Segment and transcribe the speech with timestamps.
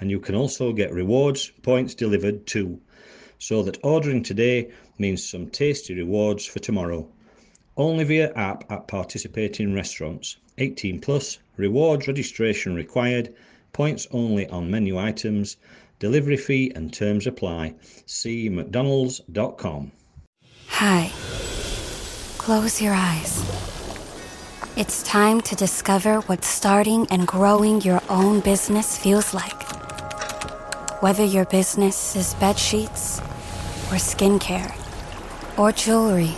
[0.00, 2.80] and you can also get rewards points delivered too.
[3.38, 7.08] So that ordering today means some tasty rewards for tomorrow.
[7.76, 10.36] Only via app at participating restaurants.
[10.58, 13.34] 18 plus, rewards registration required,
[13.72, 15.58] points only on menu items,
[15.98, 17.74] delivery fee and terms apply.
[18.06, 19.92] See mcdonalds.com.
[20.68, 21.10] Hi.
[22.38, 23.44] Close your eyes.
[24.76, 29.75] It's time to discover what starting and growing your own business feels like.
[31.00, 33.18] Whether your business is bed sheets
[33.90, 34.72] or skincare
[35.58, 36.34] or jewelry,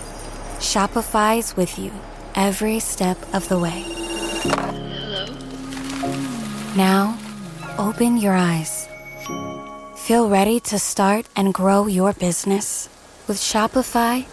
[0.58, 1.92] Shopify's with you
[2.34, 3.84] every step of the way.
[4.42, 5.26] Hello?
[6.76, 7.16] Now,
[7.78, 8.88] open your eyes.
[9.96, 12.88] Feel ready to start and grow your business?
[13.28, 14.26] With Shopify,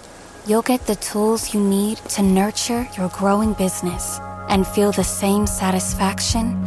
[0.48, 5.46] you'll get the tools you need to nurture your growing business and feel the same
[5.46, 6.66] satisfaction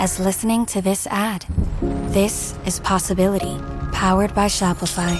[0.00, 1.44] as listening to this ad.
[2.10, 3.56] This is Possibility,
[3.92, 5.14] powered by Shopify.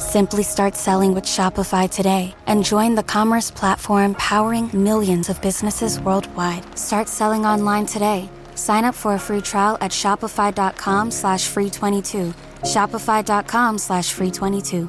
[0.00, 5.98] Simply start selling with Shopify today and join the commerce platform powering millions of businesses
[6.00, 6.64] worldwide.
[6.78, 8.30] Start selling online today.
[8.54, 12.32] Sign up for a free trial at shopify.com slash free 22.
[12.62, 14.88] Shopify.com slash free 22.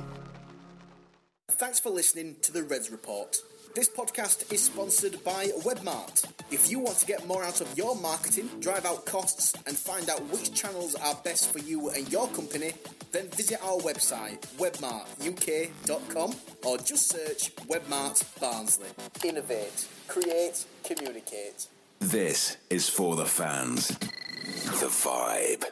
[1.49, 3.37] Thanks for listening to the Reds Report.
[3.75, 6.31] This podcast is sponsored by Webmart.
[6.51, 10.07] If you want to get more out of your marketing, drive out costs, and find
[10.11, 12.73] out which channels are best for you and your company,
[13.11, 18.89] then visit our website, webmartuk.com, or just search Webmart Barnsley.
[19.25, 21.65] Innovate, create, communicate.
[21.99, 23.87] This is for the fans.
[23.87, 25.63] The vibe.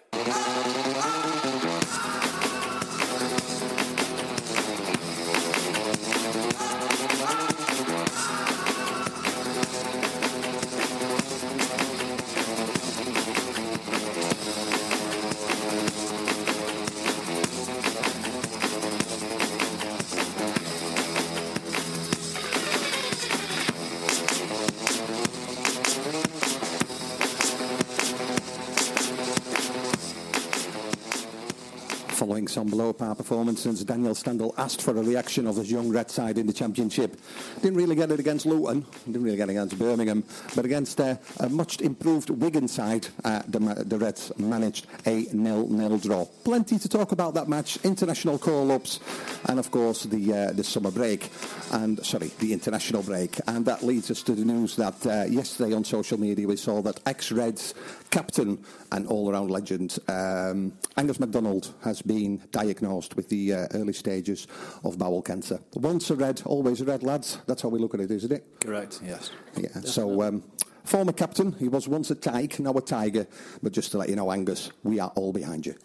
[32.51, 36.37] Some below par performances, Daniel Stendel asked for a reaction of his young red side
[36.37, 37.15] in the championship.
[37.61, 40.23] Didn't really get it against Luton, didn't really get it against Birmingham,
[40.55, 45.97] but against uh, a much improved Wigan side, uh, the, the Reds managed a nil-nil
[45.97, 46.25] draw.
[46.43, 48.99] Plenty to talk about that match, international call-ups,
[49.45, 51.29] and of course the uh, the summer break,
[51.71, 55.73] and sorry, the international break, and that leads us to the news that uh, yesterday
[55.73, 57.73] on social media we saw that ex-Reds
[58.09, 64.47] captain and all-around legend um, Angus MacDonald has been diagnosed with the uh, early stages
[64.83, 65.59] of bowel cancer.
[65.73, 67.39] Once a red, always a red, lads.
[67.47, 68.45] That's how we look at it, isn't it?
[68.59, 69.31] Correct, yes.
[69.55, 69.81] Yeah.
[69.81, 70.43] So, um,
[70.83, 73.27] former captain, he was once a Tyke, now a Tiger.
[73.61, 75.75] But just to let you know, Angus, we are all behind you.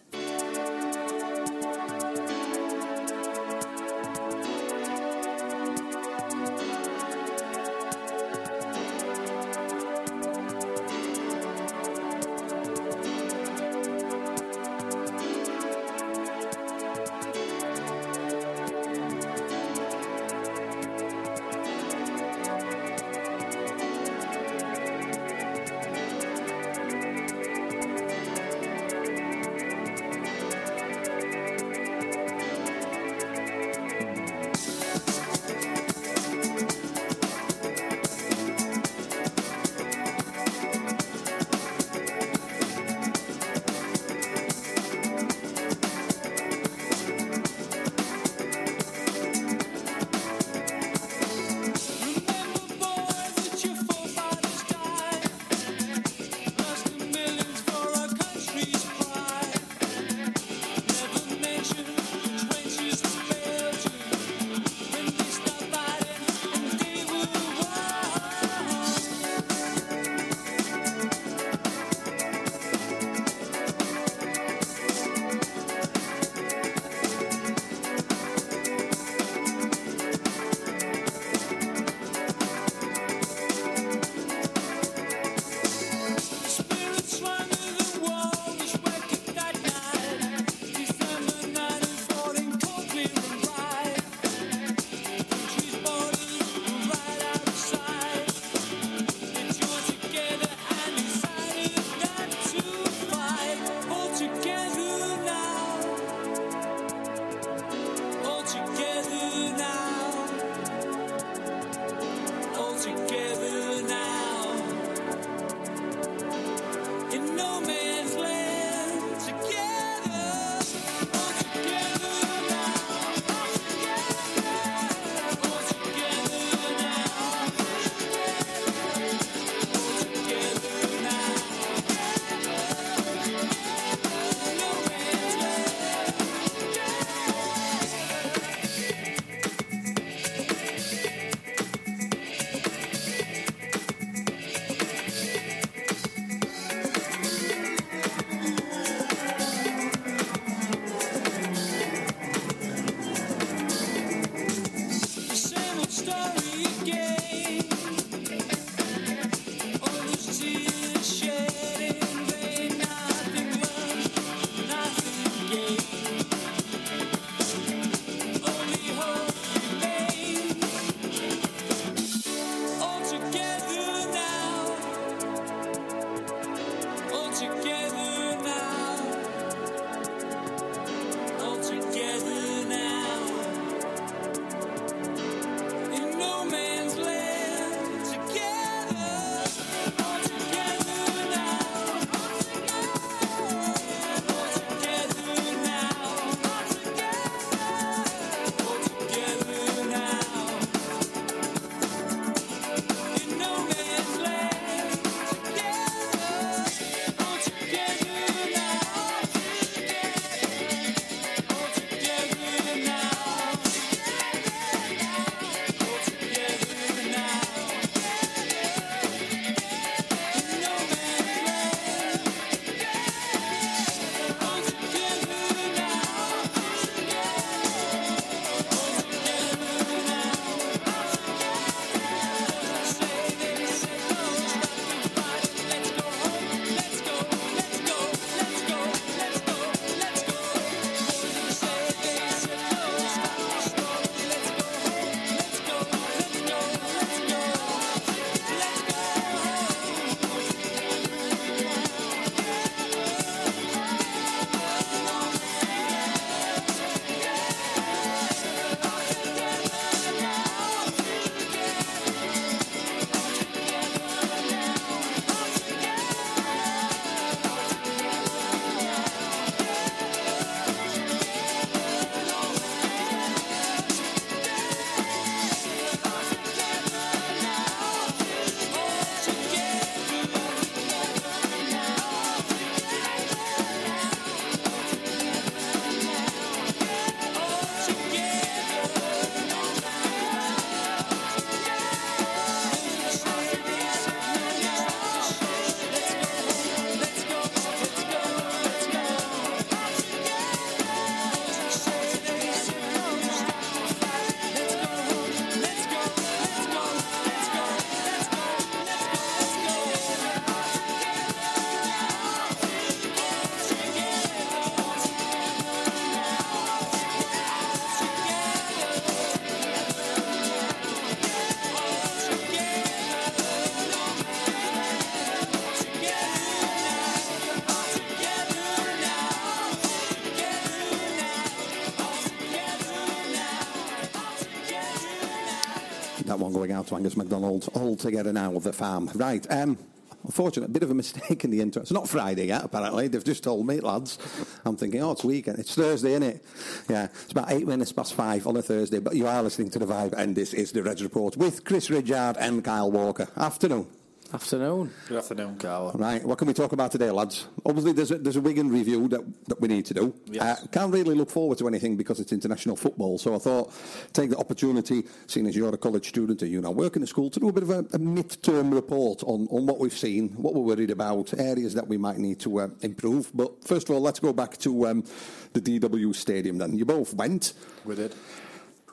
[336.86, 339.10] To Angus MacDonald all together now with the farm.
[339.14, 339.46] Right.
[339.50, 339.78] Um,
[340.24, 341.80] Unfortunate, a bit of a mistake in the intro.
[341.82, 343.06] It's not Friday yet, apparently.
[343.06, 344.18] They've just told me, lads.
[344.64, 345.60] I'm thinking, oh, it's weekend.
[345.60, 346.44] It's Thursday, isn't it?
[346.88, 349.78] Yeah, it's about eight minutes past five on a Thursday, but you are listening to
[349.78, 353.28] The Vibe, and this is the Reds Report with Chris Ridyard and Kyle Walker.
[353.36, 353.86] Afternoon.
[354.32, 354.90] Afternoon.
[355.08, 355.92] Good afternoon, Carl.
[355.94, 357.46] Right, what can we talk about today, lads?
[357.64, 360.14] Obviously, there's a, there's a Wigan review that, that we need to do.
[360.26, 360.62] Yes.
[360.62, 363.72] Uh, can't really look forward to anything because it's international football, so I thought
[364.12, 367.06] take the opportunity, seeing as you're a college student and you now work in a
[367.06, 370.30] school, to do a bit of a, a mid-term report on, on what we've seen,
[370.30, 373.30] what we're worried about, areas that we might need to uh, improve.
[373.32, 375.04] But first of all, let's go back to um,
[375.52, 376.76] the DW Stadium then.
[376.76, 377.52] You both went.
[377.84, 378.14] We did.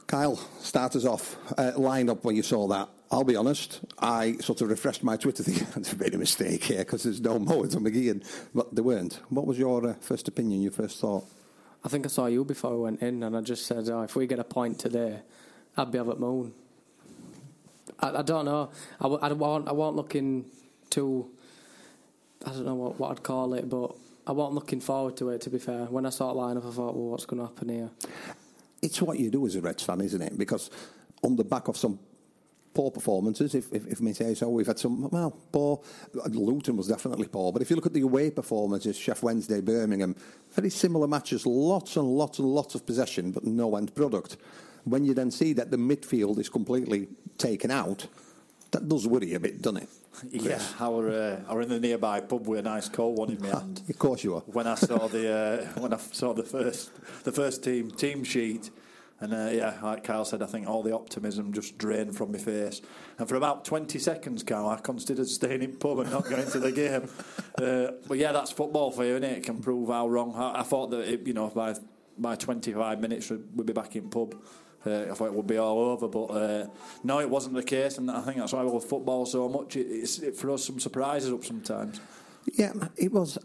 [0.06, 1.38] Kyle, start us off.
[1.58, 2.88] Uh, line up when you saw that.
[3.12, 5.68] I'll be honest, I sort of refreshed my Twitter thing.
[5.76, 9.20] I've made a mistake here because there's no Mowatt on McGeehan, but there weren't.
[9.30, 11.26] What was your uh, first opinion, your first thought?
[11.84, 14.16] I think I saw you before I went in, and I just said, oh, if
[14.16, 15.20] we get a point today,
[15.78, 16.54] I'd be over at Moon.
[18.00, 18.72] I, I don't know.
[19.00, 20.46] I, I, wasn't, I wasn't looking
[20.90, 21.30] too.
[22.46, 23.96] I don't know what, what I'd call it, but
[24.26, 25.86] I wasn't looking forward to it, to be fair.
[25.86, 27.90] When I saw it line up, I thought, well, what's going to happen here?
[28.82, 30.38] It's what you do as a Reds fan, isn't it?
[30.38, 30.70] Because
[31.22, 32.00] on the back of some
[32.74, 35.82] poor performances, if, if, if may say so, we've had some, well, poor.
[36.14, 40.16] Luton was definitely poor, but if you look at the away performances, Sheff Wednesday, Birmingham,
[40.52, 44.38] very similar matches, lots and lots and lots of possession, but no end product.
[44.86, 48.08] When you then see that the midfield is completely taken out,
[48.72, 49.90] that does worry a bit, doesn't it?
[50.32, 53.32] Yeah, I were, uh, I were in the nearby pub with a nice cold one
[53.32, 53.82] in my hand.
[53.90, 54.42] Of course you are.
[54.42, 56.92] When I saw the uh, when I saw the first
[57.24, 58.70] the first team team sheet,
[59.20, 62.38] and uh, yeah, like Kyle said, I think all the optimism just drained from my
[62.38, 62.82] face.
[63.18, 66.60] And for about twenty seconds, Kyle, I considered staying in pub and not going to
[66.60, 67.10] the game.
[67.56, 69.38] Uh, but yeah, that's football for you, is it?
[69.38, 70.34] It can prove how wrong.
[70.36, 71.76] I, I thought that it, you know by
[72.18, 74.34] by twenty five minutes we'd be back in pub.
[74.86, 76.68] Uh, I thought it would be all over, but uh,
[77.04, 79.76] no, it wasn't the case, and I think that's why I love football so much.
[79.76, 82.02] It, it's it, us some surprises up sometimes.
[82.54, 83.38] Yeah, it was.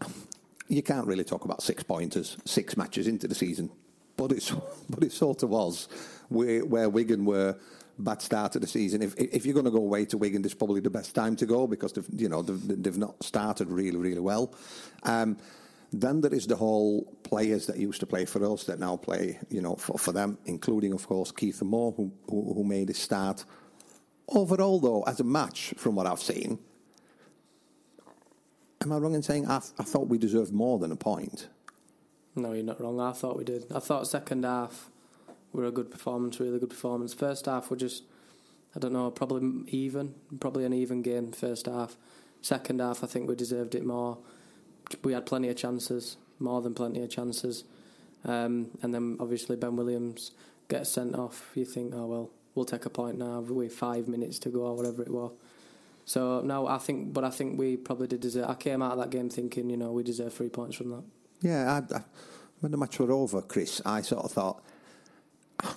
[0.67, 3.69] You can't really talk about six pointers, six matches into the season,
[4.19, 4.51] but it's
[4.89, 5.87] but it sort of was
[6.27, 7.55] where where Wigan were
[7.97, 9.01] bad start of the season.
[9.01, 11.35] If if you're going to go away to Wigan, this is probably the best time
[11.37, 14.53] to go because they've you know they've, they've not started really really well.
[15.03, 15.37] Um,
[15.91, 19.39] then there is the whole players that used to play for us that now play,
[19.49, 22.99] you know, for, for them, including, of course, Kieffer Moore, who, who, who made his
[22.99, 23.43] start.
[24.27, 26.59] Overall, though, as a match, from what I've seen,
[28.81, 31.47] am I wrong in saying I, I thought we deserved more than a point?
[32.39, 32.99] No, you're not wrong.
[32.99, 33.65] I thought we did.
[33.73, 34.89] I thought second half
[35.51, 37.13] were a good performance, really good performance.
[37.13, 38.03] First half were just,
[38.75, 41.97] I don't know, probably even, probably an even game first half.
[42.41, 44.17] Second half, I think we deserved it more.
[45.03, 47.65] We had plenty of chances, more than plenty of chances.
[48.23, 50.31] Um, and then obviously Ben Williams
[50.69, 51.51] gets sent off.
[51.55, 54.75] You think, oh well, we'll take a point now with five minutes to go or
[54.75, 55.31] whatever it was.
[56.05, 58.49] So no, I think, but I think we probably did deserve.
[58.49, 61.03] I came out of that game thinking, you know, we deserve three points from that.
[61.41, 62.01] Yeah, I, I,
[62.59, 64.63] when the match were over, Chris, I sort of thought
[65.63, 65.75] ah,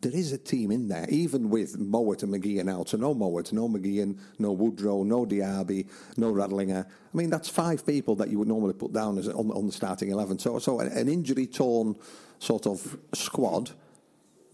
[0.00, 2.90] there is a team in there, even with Mowatt and McGeehan out.
[2.90, 5.86] So no Mowatt, no McGeehan, no Woodrow, no Diaby,
[6.16, 6.84] no Radlinger.
[6.86, 9.72] I mean, that's five people that you would normally put down as on, on the
[9.72, 10.38] starting eleven.
[10.38, 11.96] So, so an injury-torn
[12.38, 13.70] sort of squad.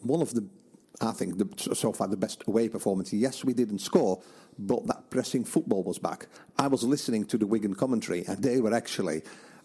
[0.03, 0.45] One of the,
[1.01, 3.13] I think, the, so far the best away performance.
[3.13, 4.23] Yes, we didn't score,
[4.59, 6.27] but that pressing football was back.
[6.59, 9.23] I was listening to the Wigan commentary, and they were actually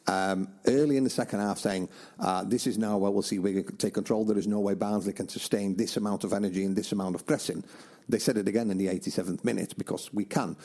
[0.07, 3.75] um, early in the second half saying, uh, this is now where we'll see Wigan
[3.77, 4.25] take control.
[4.25, 7.25] There is no way Barnsley can sustain this amount of energy and this amount of
[7.25, 7.63] pressing.
[8.09, 10.55] They said it again in the 87th minute because we can.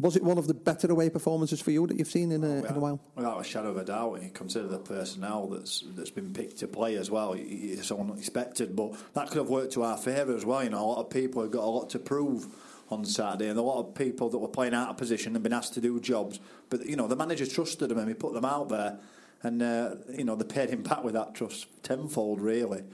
[0.00, 2.64] Was it one of the better away performances for you that you've seen in a,
[2.64, 3.00] in a while?
[3.16, 6.68] Without a shadow of a doubt, you consider the personnel that's that's been picked to
[6.68, 7.34] play as well.
[7.36, 10.62] It's unexpected, but that could have worked to our favour as well.
[10.62, 12.46] You know, a lot of people have got a lot to prove
[12.90, 15.52] on Saturday, and a lot of people that were playing out of position and been
[15.52, 16.40] asked to do jobs.
[16.70, 18.98] But you know, the manager trusted them and he put them out there,
[19.42, 22.84] and uh, you know they paid him back with that trust tenfold, really.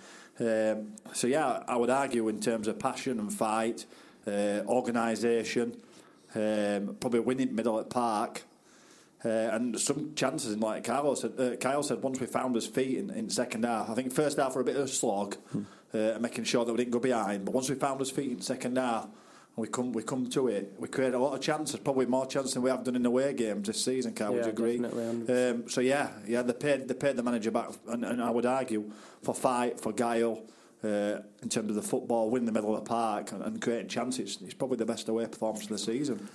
[0.41, 3.87] Um, so yeah, I would argue in terms of passion and fight,
[4.27, 5.77] uh, organisation,
[6.35, 8.43] um, probably winning middle at Park.
[9.25, 12.67] Uh, and some chances, in like Kyle said, uh, Kyle said, once we found his
[12.67, 15.37] feet in, in second half, I think first half were a bit of a slog,
[15.95, 17.47] uh, making sure that we didn't go behind.
[17.47, 19.09] But once we found his feet in second half,
[19.57, 20.75] we come we come to it.
[20.79, 23.33] We create a lot of chances, probably more chances than we have done in away
[23.35, 24.13] games this season.
[24.13, 24.79] Can Yeah, would you agree?
[24.85, 28.47] Um, so yeah, yeah, they paid they paid the manager back, and, and I would
[28.47, 28.91] argue
[29.23, 30.43] for fight for guile.
[30.83, 33.89] Uh, in terms of the football, win the middle of the park and, and creating
[33.89, 36.29] chances, it's probably the best away performance of the season.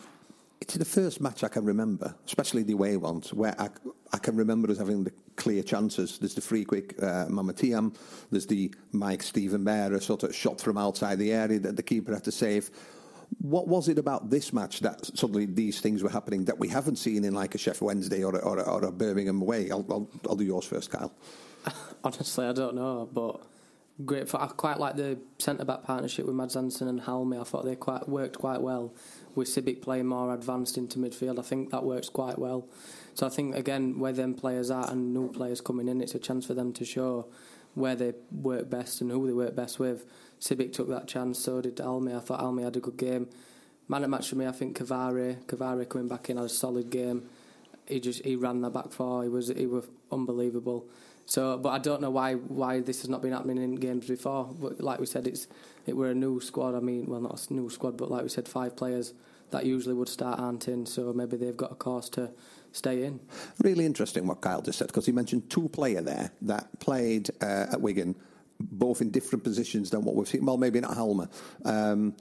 [0.62, 3.70] it's the first match I can remember, especially the away ones, where I,
[4.12, 6.18] I can remember us having the clear chances.
[6.18, 7.96] There's the free quick uh, Mamadou Thiam,
[8.32, 12.24] there's the Mike-Steven Bähre, sort of shot from outside the area that the keeper had
[12.24, 12.72] to save.
[13.38, 16.98] What was it about this match that suddenly these things were happening that we haven't
[16.98, 19.72] seen in like a Sheffield Wednesday or a, or a, or a Birmingham away?
[19.72, 21.14] I'll, I'll, I'll do yours first, Kyle.
[22.04, 23.42] Honestly, I don't know, but
[24.06, 24.28] great.
[24.28, 27.40] For, I quite like the centre back partnership with Mads Hansen and Halme.
[27.40, 28.94] I thought they quite worked quite well
[29.36, 31.40] with Sibbick playing more advanced into midfield.
[31.40, 32.68] I think that works quite well.
[33.14, 36.20] So I think again, where them players are and new players coming in, it's a
[36.20, 37.28] chance for them to show
[37.76, 40.06] where they work best and who they work best with.
[40.40, 42.16] Sibbick took that chance, so did Halme.
[42.16, 43.28] I thought Halme had a good game.
[43.88, 45.44] Man at match for me, I think Cavaré.
[45.46, 47.24] Cavaré coming back in had a solid game.
[47.88, 49.24] He just he ran that back four.
[49.24, 50.86] He was he was unbelievable.
[51.26, 54.46] So, but I don't know why why this has not been happening in games before.
[54.46, 55.48] But like we said, it's
[55.86, 56.76] it were a new squad.
[56.76, 59.14] I mean, well, not a new squad, but like we said, five players
[59.52, 60.86] that usually would start aren't in.
[60.86, 62.32] So maybe they've got a course to
[62.72, 63.20] stay in.
[63.64, 67.66] Really interesting what Kyle just said because he mentioned two player there that played uh,
[67.72, 68.16] at Wigan
[68.60, 70.46] both in different positions than what we've seen.
[70.46, 71.30] Well, maybe not Halme.
[71.64, 72.16] Um,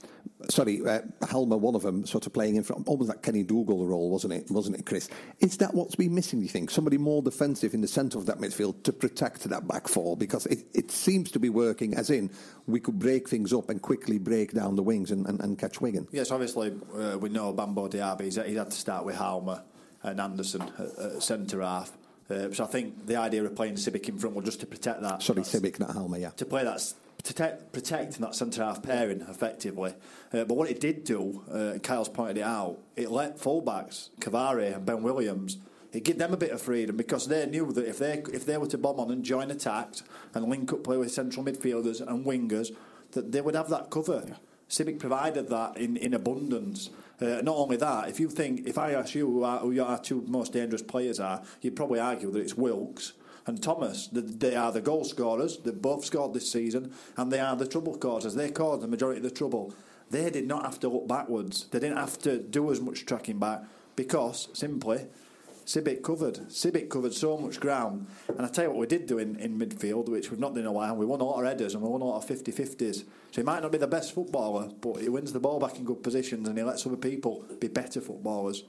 [0.48, 3.86] sorry, uh, Halme, one of them, sort of playing in front, almost that Kenny Dougall
[3.86, 4.50] role, wasn't it?
[4.50, 5.08] Wasn't it, Chris?
[5.40, 6.40] Is that what's been missing?
[6.40, 9.88] You think somebody more defensive in the centre of that midfield to protect that back
[9.88, 10.16] four?
[10.16, 11.94] Because it, it seems to be working.
[11.94, 12.30] As in,
[12.66, 15.80] we could break things up and quickly break down the wings and, and, and catch
[15.80, 16.06] Wigan.
[16.12, 18.22] Yes, obviously uh, we know Bambo Diaby.
[18.22, 19.60] He's, he's had to start with Halme
[20.04, 21.97] and Andersen at, at centre half.
[22.30, 25.00] Uh, so I think the idea of playing Sibbick in front was just to protect
[25.02, 25.22] that.
[25.22, 26.30] Sorry, Sibbick, not Halme, yeah.
[26.30, 26.94] To play that, to
[27.24, 29.94] protect, protect that centre half pairing effectively.
[30.32, 34.74] Uh, but what it did do, uh, Kyle's pointed it out, it let fullbacks, Cavaré
[34.74, 35.58] and Ben Williams,
[35.92, 38.58] it gave them a bit of freedom because they knew that if they if they
[38.58, 40.02] were to bomb on and join attacks
[40.34, 42.74] and link up play with central midfielders and wingers,
[43.12, 44.22] that they would have that cover.
[44.26, 44.34] Yeah.
[44.68, 46.90] Sibbick provided that in, in abundance.
[47.20, 49.98] Uh, not only that, if you think, if I ask you who, are, who your
[49.98, 53.14] two most dangerous players are, you'd probably argue that it's Wilkes
[53.46, 54.08] and Thomas.
[54.12, 55.58] They are the goal scorers.
[55.58, 58.34] They've both scored this season, and they are the trouble causers.
[58.34, 59.74] They caused the majority of the trouble.
[60.10, 61.66] They did not have to look backwards.
[61.70, 63.62] They didn't have to do as much tracking back
[63.96, 65.06] because simply
[65.68, 66.36] Sibbick covered.
[66.48, 68.06] Sibbick covered so much ground.
[68.26, 70.62] And I tell you what we did do in, in midfield, which we've not done
[70.62, 72.50] in a while, we won all our headers and we won all our of 50
[72.50, 72.96] 50s.
[72.96, 75.84] So he might not be the best footballer, but he wins the ball back in
[75.84, 78.64] good positions and he lets other people be better footballers.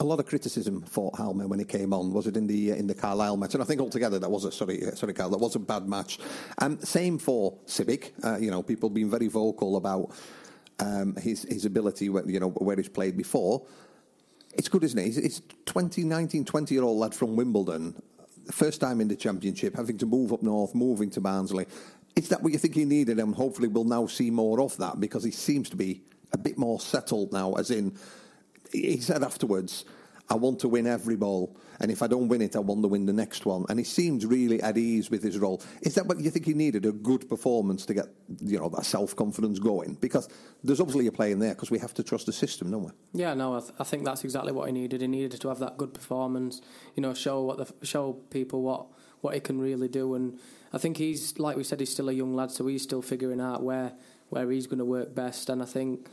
[0.00, 2.14] A lot of criticism for Halme when he came on.
[2.14, 3.52] Was it in the uh, in the Carlisle match?
[3.52, 5.86] And I think altogether that was a sorry uh, sorry Carl, that was a bad
[5.86, 6.18] match.
[6.56, 8.12] Um, same for Sibbick.
[8.24, 10.12] Uh, you know, people being very vocal about
[10.78, 13.66] um, his his ability, you know, where he's played before.
[14.54, 15.06] It's good, isn't it?
[15.06, 18.00] It's he's 20, 19, 20 year old lad from Wimbledon,
[18.50, 21.66] first time in the championship, having to move up north, moving to Barnsley.
[22.16, 23.18] Is that what you think he needed?
[23.18, 26.02] And hopefully we'll now see more of that because he seems to be
[26.32, 27.96] a bit more settled now, as in,
[28.72, 29.84] he said afterwards,
[30.28, 32.88] I want to win every ball, and if I don't win it, I want to
[32.88, 33.64] win the next one.
[33.70, 35.62] And he seemed really at ease with his role.
[35.80, 36.84] Is that what you think he needed?
[36.84, 38.06] A good performance to get
[38.40, 39.94] you know that self confidence going?
[39.94, 40.28] Because
[40.62, 42.90] there's obviously a play in there because we have to trust the system, don't we?
[43.14, 45.00] Yeah, no, I, th- I, think that's exactly what he needed.
[45.00, 46.60] He needed to have that good performance.
[46.96, 48.86] You know, show what the show people what
[49.22, 50.14] what he can really do.
[50.14, 50.38] And
[50.72, 53.40] I think he's like we said, he's still a young lad, so he's still figuring
[53.40, 53.92] out where
[54.28, 55.48] where he's going to work best.
[55.48, 56.06] And I think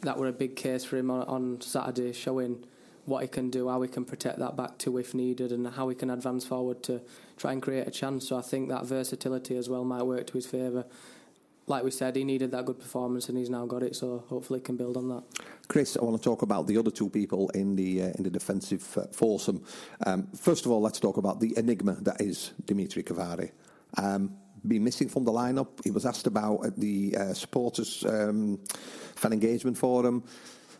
[0.00, 2.64] that were a big case for him on, on Saturday, showing
[3.04, 5.88] what he can do, how he can protect that back to if needed, and how
[5.88, 7.00] he can advance forward to
[7.36, 8.28] try and create a chance.
[8.28, 10.84] So I think that versatility as well might work to his favour.
[11.66, 13.94] Like we said, he needed that good performance, and he's now got it.
[13.96, 15.22] So hopefully, he can build on that.
[15.68, 18.30] Chris, I want to talk about the other two people in the uh, in the
[18.30, 19.64] defensive uh, foursome.
[20.04, 23.52] Um, first of all, let's talk about the enigma that is Dimitri Cavaré.
[23.96, 24.36] Um,
[24.66, 25.82] been missing from the lineup.
[25.82, 28.60] He was asked about at the uh, supporters um,
[29.16, 30.24] fan engagement forum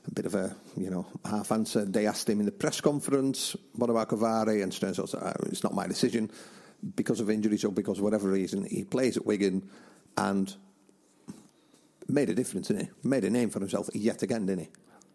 [0.07, 1.85] a bit of a you know half answer.
[1.85, 5.63] They asked him in the press conference, "What about Cavaré?" And Stearns said, uh, "It's
[5.63, 6.31] not my decision
[6.97, 9.69] because of injuries or because of whatever reason." He plays at Wigan
[10.17, 10.55] and
[12.09, 13.09] made a difference, didn't he?
[13.09, 14.65] Made a name for himself yet again, didn't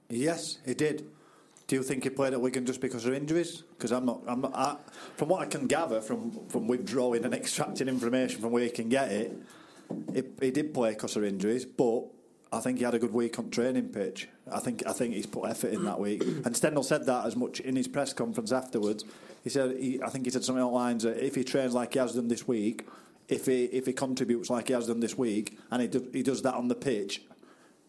[0.10, 0.24] he?
[0.24, 1.10] Yes, he did.
[1.68, 3.64] Do you think he played at Wigan just because of injuries?
[3.78, 4.22] Because I'm not.
[4.26, 4.56] I'm not.
[4.56, 4.78] I,
[5.18, 8.88] from what I can gather from from withdrawing and extracting information from where he can
[8.88, 9.34] get it,
[10.14, 12.06] he, he did play because of injuries, but
[12.52, 14.30] I think he had a good week on training pitch.
[14.52, 16.24] I think I think he's put effort in that week.
[16.46, 19.04] And Stendel said that as much in his press conference afterwards.
[19.44, 21.74] He said he, I think he said something along the lines that if he trains
[21.74, 22.88] like he has done this week,
[23.28, 26.24] if he if he contributes like he has done this week, and he do, he
[26.24, 27.22] does that on the pitch,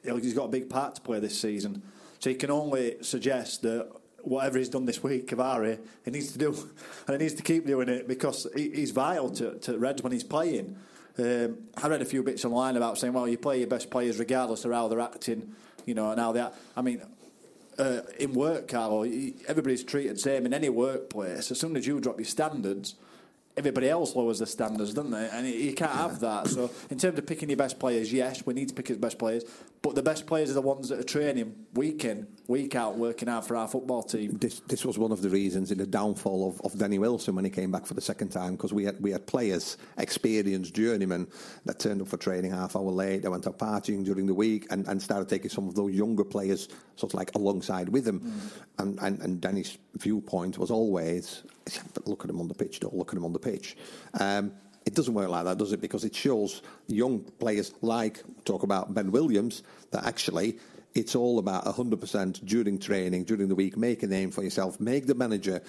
[0.02, 1.82] he's got a big part to play this season.
[2.18, 3.88] So he can only suggest that
[4.22, 6.48] whatever he's done this week, Cavaré, he needs to do,
[7.06, 10.12] and he needs to keep doing it because he, he's vital to, to Reds when
[10.12, 10.76] he's playing.
[11.18, 14.18] Um, I read a few bits online about saying, well, you play your best players
[14.18, 15.54] regardless of how they're acting,
[15.84, 16.54] you know, and how they act.
[16.76, 17.02] I mean,
[17.76, 21.50] uh, in work, Carlo, everybody's treated the same in any workplace.
[21.50, 22.94] As soon as you drop your standards,
[23.58, 25.28] everybody else lowers the standards, don't they?
[25.30, 26.46] And you can't have that.
[26.46, 29.18] So, in terms of picking your best players, yes, we need to pick his best
[29.18, 29.44] players.
[29.82, 33.28] But the best players are the ones that are training week in, week out, working
[33.28, 34.38] out for our football team.
[34.38, 37.44] This, this was one of the reasons in the downfall of, of Danny Wilson when
[37.44, 41.26] he came back for the second time because we had we had players, experienced journeymen
[41.64, 43.22] that turned up for training half hour late.
[43.22, 46.24] They went out partying during the week and, and started taking some of those younger
[46.24, 48.40] players sort of like alongside with him.
[48.78, 51.42] And, and and Danny's viewpoint was always
[52.04, 53.76] look at him on the pitch, don't look at him on the pitch.
[54.18, 54.52] Um,
[54.84, 55.82] it doesn't work like that, does it?
[55.82, 60.58] Because it shows young players like talk about Ben Williams that actually
[60.94, 63.76] it's all about 100% during training, during the week.
[63.76, 64.80] Make a name for yourself.
[64.80, 65.62] Make the manager.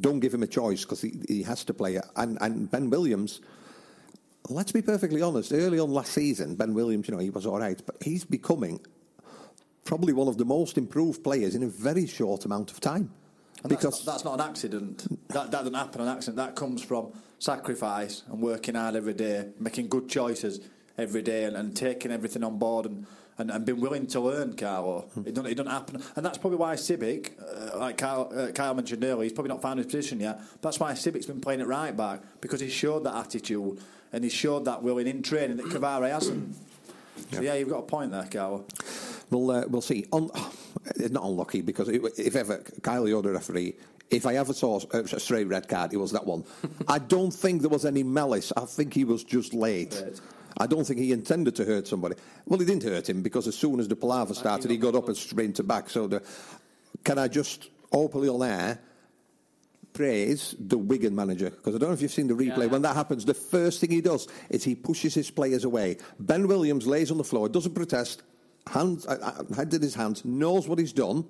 [0.00, 2.00] Don't give him a choice because he, he has to play.
[2.16, 3.40] And, and Ben Williams,
[4.48, 5.52] let's be perfectly honest.
[5.52, 8.80] Early on last season, Ben Williams, you know, he was all right, but he's becoming
[9.86, 13.10] probably one of the most improved players in a very short amount of time.
[13.62, 15.28] And because that's not, that's not an accident.
[15.28, 16.36] That, that doesn't happen an accident.
[16.36, 20.60] That comes from sacrifice and working hard every day, making good choices
[20.98, 23.06] every day, and, and taking everything on board and,
[23.38, 25.06] and, and being willing to learn, Carlo.
[25.24, 26.02] It doesn't, it doesn't happen.
[26.16, 29.62] And that's probably why Sibbick, uh, like Kyle, uh, Kyle mentioned earlier, he's probably not
[29.62, 30.40] found his position yet.
[30.60, 33.78] That's why Sibbick's been playing it right back, because he showed that attitude
[34.12, 36.56] and he showed that willing in training that Cavaré hasn't.
[37.32, 38.64] So, yeah, you've got a point there, Carlo.
[39.30, 40.06] We'll uh, we'll see.
[40.94, 43.74] It's not unlucky because it, if ever Kyle, the referee.
[44.08, 46.44] If I ever saw a, a straight red card, it was that one.
[46.88, 48.52] I don't think there was any malice.
[48.56, 50.00] I think he was just late.
[50.00, 50.20] Right.
[50.58, 52.14] I don't think he intended to hurt somebody.
[52.46, 55.08] Well, he didn't hurt him because as soon as the palaver started, he got up
[55.08, 55.90] and sprinted back.
[55.90, 56.22] So, the,
[57.02, 58.78] can I just openly on air
[59.96, 62.64] praise the Wigan manager because I don't know if you've seen the replay.
[62.64, 62.66] Yeah.
[62.66, 65.96] When that happens, the first thing he does is he pushes his players away.
[66.20, 68.22] Ben Williams lays on the floor, doesn't protest,
[68.66, 71.24] hands, uh, uh, head in his hands, knows what he's done.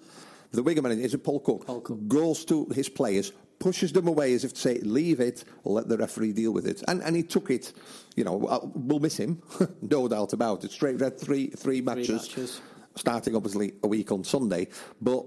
[0.50, 2.08] The Wigan manager is it Paul Cook, Paul Cook.
[2.08, 5.96] goes to his players, pushes them away as if to say, "Leave it, let the
[5.96, 7.72] referee deal with it." And and he took it.
[8.16, 9.42] You know, uh, we'll miss him,
[9.82, 10.72] no doubt about it.
[10.72, 12.60] Straight red three three matches, matches.
[12.96, 14.68] starting obviously a week on Sunday.
[15.00, 15.24] But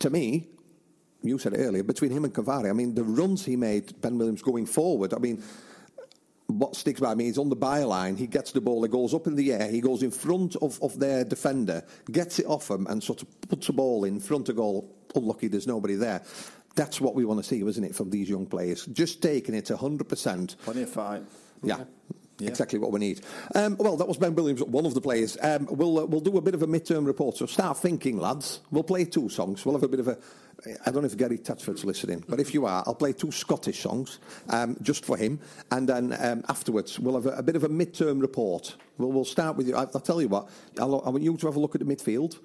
[0.00, 0.48] to me,
[1.22, 4.18] you said it earlier, between him and Cavaré, I mean, the runs he made, Ben
[4.18, 5.42] Williams going forward, I mean,
[6.46, 9.26] what sticks by me is on the byline, he gets the ball, it goes up
[9.26, 12.86] in the air, he goes in front of, of their defender, gets it off him,
[12.88, 14.94] and sort of puts a ball in front of goal.
[15.14, 16.22] Unlucky there's nobody there.
[16.74, 18.86] That's what we want to see, isn't it, from these young players?
[18.86, 20.56] Just taking it 100%.
[20.58, 21.22] Plenty of fight.
[21.62, 21.78] Yeah.
[21.78, 21.84] Yeah.
[22.40, 23.20] Exactly what we need.
[23.54, 25.36] Um, well, that was Ben Williams, one of the players.
[25.40, 27.36] Um, we'll uh, we'll do a bit of a midterm report.
[27.36, 28.60] So start thinking, lads.
[28.70, 29.64] We'll play two songs.
[29.64, 30.18] We'll have a bit of a.
[30.86, 33.80] I don't know if Gary Tatford's listening, but if you are, I'll play two Scottish
[33.80, 34.18] songs
[34.48, 35.40] um, just for him,
[35.70, 38.76] and then um, afterwards we'll have a, a bit of a midterm report.
[38.98, 39.76] We'll, we'll start with you.
[39.76, 40.48] I, I'll tell you what.
[40.78, 42.38] I'll, I want you to have a look at the midfield.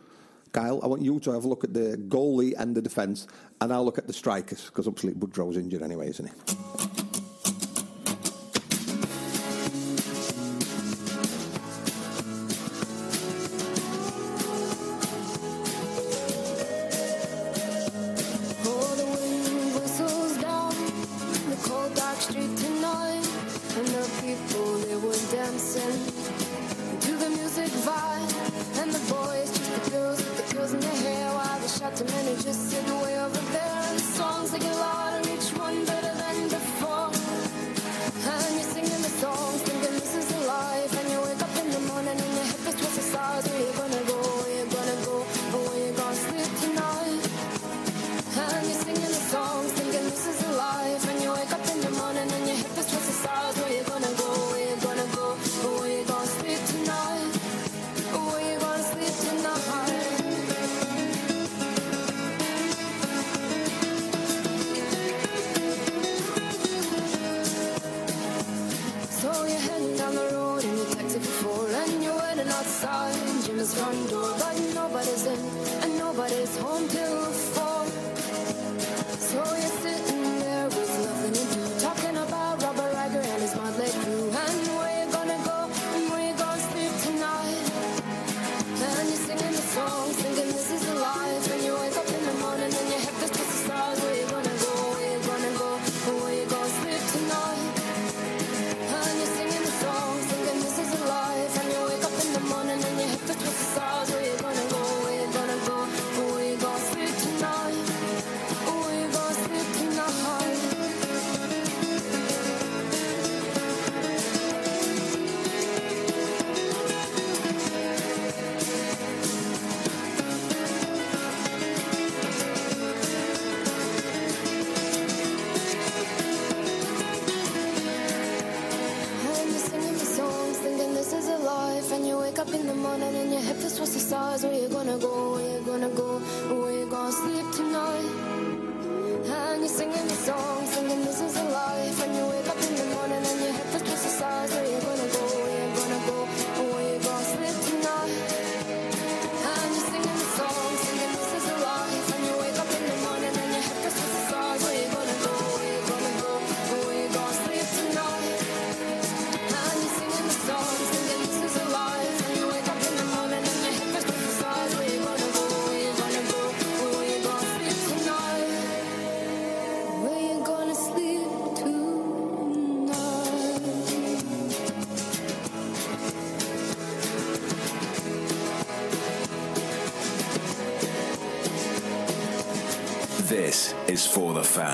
[0.51, 3.27] Kyle, I want you to have a look at the goalie and the defence,
[3.61, 7.06] and I'll look at the strikers because obviously Woodrow's injured anyway, isn't he?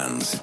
[0.03, 0.42] Dance.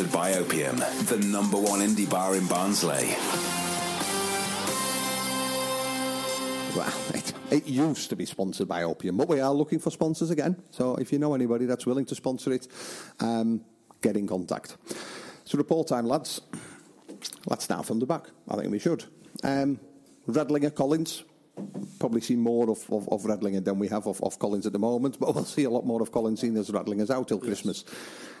[0.00, 3.14] sponsored by Opium, the number one indie bar in Barnsley.
[6.74, 6.90] Wow.
[7.12, 10.56] It, it used to be sponsored by Opium, but we are looking for sponsors again.
[10.70, 12.66] So if you know anybody that's willing to sponsor it,
[13.18, 13.60] um,
[14.00, 14.78] get in contact.
[15.44, 16.40] So report time, lads.
[17.46, 18.24] Let's start from the back.
[18.48, 19.04] I think we should.
[19.44, 19.78] Um,
[20.26, 21.24] Radlinger Collins.
[21.98, 24.78] Probably see more of, of, of Radlinger than we have of, of, Collins at the
[24.78, 27.46] moment, but we'll see a lot more of Collins seeing as Radlinger's out till yes.
[27.46, 27.84] Christmas.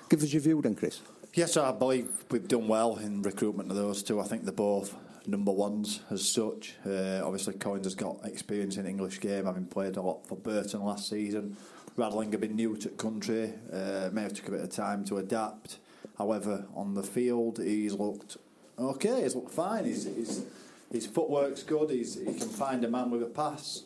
[0.08, 1.00] Give us your view then, Chris.
[1.32, 4.20] Yes, I believe we've done well in recruitment of those two.
[4.20, 4.96] I think they're both
[5.28, 6.74] number ones as such.
[6.84, 10.82] Uh, obviously, Collins has got experience in English game, having played a lot for Burton
[10.82, 11.56] last season.
[11.96, 15.18] Radling have been new to country, uh, may have took a bit of time to
[15.18, 15.78] adapt.
[16.18, 18.36] However, on the field, he's looked
[18.76, 19.22] okay.
[19.22, 19.84] He's looked fine.
[19.84, 20.44] He's, he's,
[20.90, 21.90] his footwork's good.
[21.90, 23.84] He's, he can find a man with a pass.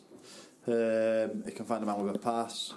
[0.67, 2.73] Um, he can find a man with a pass.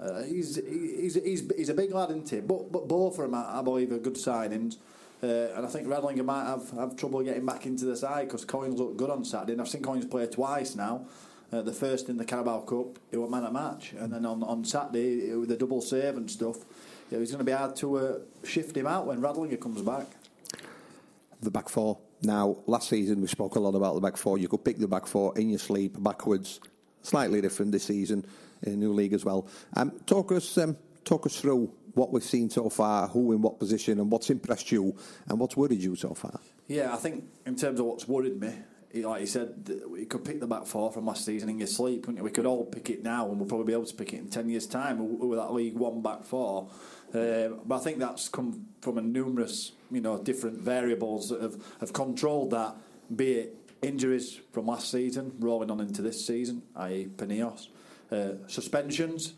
[0.00, 2.40] Uh, he's, he's, he's, he's a big lad, isn't he?
[2.40, 4.76] But, but both of them, I, believe, are good signings.
[5.22, 8.44] Uh, and I think Radlinger might have, have trouble getting back into the side because
[8.44, 9.52] Collins looked good on Saturday.
[9.52, 11.06] And I've seen Collins play twice now.
[11.52, 13.92] Uh, the first in the Carabao Cup, he was man of match.
[13.92, 16.56] And then on, on Saturday, with the double save and stuff,
[17.10, 20.06] yeah, it's going to be hard to uh, shift him out when Radlinger comes back.
[21.40, 21.98] The back four.
[22.22, 24.38] Now, last season we spoke a lot about the back four.
[24.38, 26.58] You could pick the back four in your sleep backwards.
[27.02, 28.24] Slightly different this season
[28.62, 29.46] in a new league as well.
[29.76, 33.58] Um, talk us, um, talk us through what we've seen so far, who in what
[33.58, 34.96] position, and what's impressed you,
[35.28, 36.40] and what's worried you so far.
[36.68, 38.52] Yeah, I think in terms of what's worried me,
[38.94, 42.02] like you said, we could pick the back four from last season in your sleep.
[42.02, 42.24] couldn't you?
[42.24, 44.28] We could all pick it now, and we'll probably be able to pick it in
[44.28, 46.68] ten years' time with that League One back four.
[47.14, 51.56] Uh, but I think that's come from a numerous, you know, different variables that have,
[51.80, 52.74] have controlled that.
[53.14, 57.08] Be it injuries from last season rolling on into this season, i.e.
[57.16, 57.68] Panios,
[58.12, 59.34] uh, suspensions,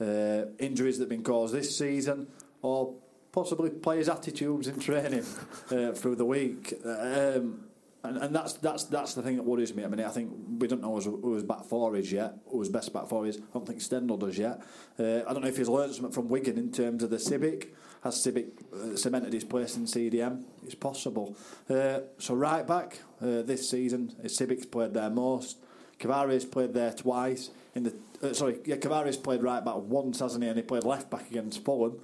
[0.00, 2.28] uh, injuries that have been caused this season,
[2.62, 2.94] or
[3.32, 5.24] possibly players' attitudes in training
[5.70, 6.74] uh, through the week.
[6.84, 7.66] Um,
[8.06, 9.84] and, and that's that's that's the thing that worries me.
[9.84, 12.68] I mean, I think we don't know who his back four is yet, who his
[12.68, 13.38] best back four is.
[13.38, 14.62] I don't think Stendel does yet.
[14.98, 17.68] Uh, I don't know if he's learned something from Wigan in terms of the Sibbick.
[18.04, 20.44] Has Sibbick uh, cemented his place in CDM?
[20.64, 21.36] It's possible.
[21.68, 25.58] Uh, so right back uh, this season, Sibbick's played there most.
[25.98, 27.50] Cavaré's played there twice.
[27.76, 30.48] In the uh, sorry, yeah, Cavaré's played right back once, hasn't he?
[30.48, 32.00] And he played left back against Fulham.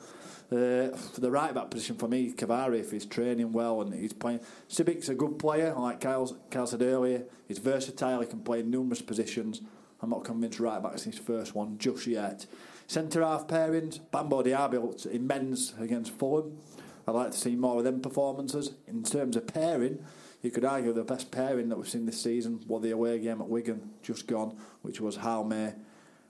[0.50, 4.12] Uh, for the right back position for me, Cavaré, if he's training well and he's
[4.12, 4.40] playing.
[4.68, 7.24] Sibbick's a good player, like Kyle, Kyle said earlier.
[7.48, 9.62] He's versatile, he can play in numerous positions.
[10.02, 12.44] I'm not convinced right back's his first one just yet.
[12.86, 16.58] Centre half pairings, Bambo Diaby looked immense against Fulham.
[17.08, 18.74] I'd like to see more of them performances.
[18.86, 20.04] In terms of pairing,
[20.42, 23.40] you could argue the best pairing that we've seen this season was the away game
[23.40, 25.74] at Wigan, just gone, which was Halme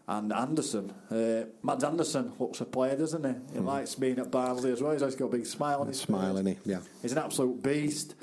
[0.09, 0.93] and Andersen.
[1.11, 3.35] Uh, Mads Andersen looks a player, doesn't he?
[3.55, 3.67] He Hmm.
[3.67, 4.93] likes being at Barnsley as well.
[4.93, 6.45] He's always got a big smile on his Smile, face.
[6.45, 6.57] innit?
[6.65, 6.81] Yeah.
[7.01, 8.15] He's an absolute beast.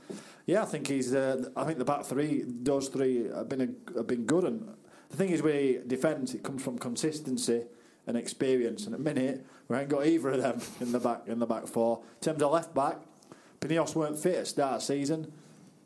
[0.45, 1.13] Yeah, I think he's.
[1.13, 4.43] Uh, I think the back three, those three, have been a, have been good.
[4.43, 4.67] And
[5.10, 7.63] the thing is, with defence, it comes from consistency
[8.08, 8.86] and experience.
[8.86, 11.67] And at minute, we ain't got either of them in the back in the back
[11.67, 12.02] four.
[12.15, 12.97] In terms of left back,
[13.62, 15.32] Pinillos weren't fit at start of season.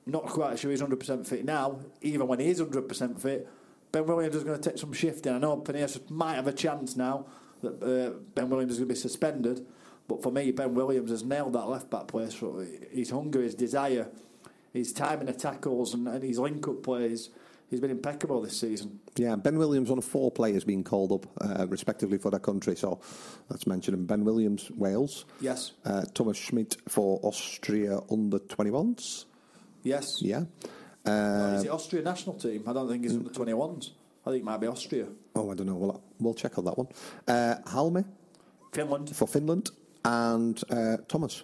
[0.06, 1.80] Not quite sure he's hundred percent fit now.
[2.02, 3.48] Even when he is hundred percent fit,
[3.92, 5.34] Ben Williams is going to take some shifting.
[5.34, 7.26] I know Pinillos might have a chance now
[7.62, 9.66] that uh, Ben Williams is going to be suspended.
[10.08, 12.36] But for me, Ben Williams has nailed that left back place.
[12.38, 14.10] So His hunger, his desire,
[14.74, 17.30] his timing of tackles, and, and his link up plays.
[17.70, 19.00] He's been impeccable this season.
[19.16, 22.76] Yeah, Ben Williams, one of four players being called up, uh, respectively, for their country.
[22.76, 23.00] So
[23.50, 24.06] that's mentioned.
[24.06, 25.26] Ben Williams, Wales.
[25.40, 25.72] Yes.
[25.84, 29.26] Uh, Thomas Schmidt for Austria under 21s.
[29.84, 30.22] Yes.
[30.22, 30.44] Yeah.
[31.06, 32.64] Uh, is it Austria national team?
[32.68, 33.90] I don't think he's under 21s.
[34.26, 35.08] I think it might be Austria.
[35.36, 35.76] oh, I don't know.
[35.76, 36.88] We'll, we'll check on that one.
[37.28, 38.06] Uh, Halme
[38.72, 39.14] Finland.
[39.16, 39.72] for Finland
[40.06, 41.44] and uh, Thomas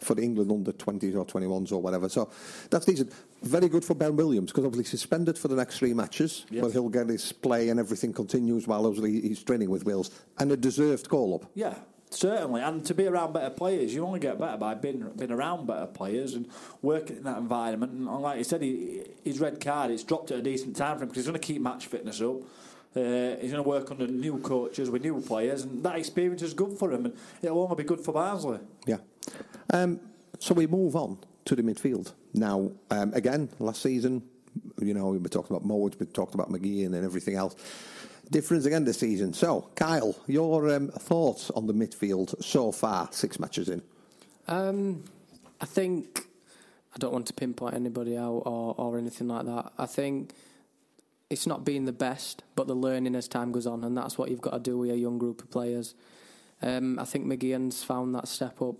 [0.00, 2.08] for the England under 20s or 21s or whatever.
[2.08, 2.28] So
[2.68, 3.12] that's decent.
[3.42, 6.62] Very good for Ben Williams because obviously suspended for the next three matches, Yes.
[6.62, 10.50] but he'll get his play and everything continues while obviously he's training with Wales and
[10.52, 11.46] a deserved call up.
[11.54, 11.74] Yeah,
[12.10, 12.62] certainly.
[12.62, 15.86] And to be around better players, you only get better by being, being around better
[15.86, 16.48] players and
[16.82, 17.92] working in that environment.
[17.92, 21.04] And like you said, he, his red card, it's dropped at a decent time for
[21.04, 22.36] him because he's going to keep match fitness up.
[22.94, 26.54] Uh, he's going to work under new coaches with new players, and that experience is
[26.54, 28.58] good for him, and it'll only be good for Barnsley.
[28.86, 28.96] Yeah.
[29.70, 30.00] Um,
[30.38, 32.12] so we move on to the midfield.
[32.32, 34.22] Now, um, again, last season,
[34.80, 37.56] you know, we were talking about Mowatt, we talked about McGee and then everything else.
[38.30, 39.32] Difference again this season.
[39.32, 43.82] So, Kyle, your um, thoughts on the midfield so far, six matches in?
[44.48, 45.04] Um,
[45.60, 46.26] I think
[46.94, 49.72] I don't want to pinpoint anybody out or, or anything like that.
[49.78, 50.32] I think
[51.30, 54.30] it's not being the best, but the learning as time goes on, and that's what
[54.30, 55.94] you've got to do with a young group of players.
[56.62, 58.76] Um, I think McGeehan's found that step up,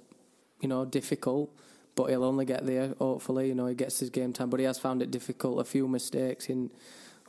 [0.60, 1.50] you know, difficult,
[1.94, 2.94] but he'll only get there.
[2.98, 5.60] Hopefully, you know, he gets his game time, but he has found it difficult.
[5.60, 6.70] A few mistakes in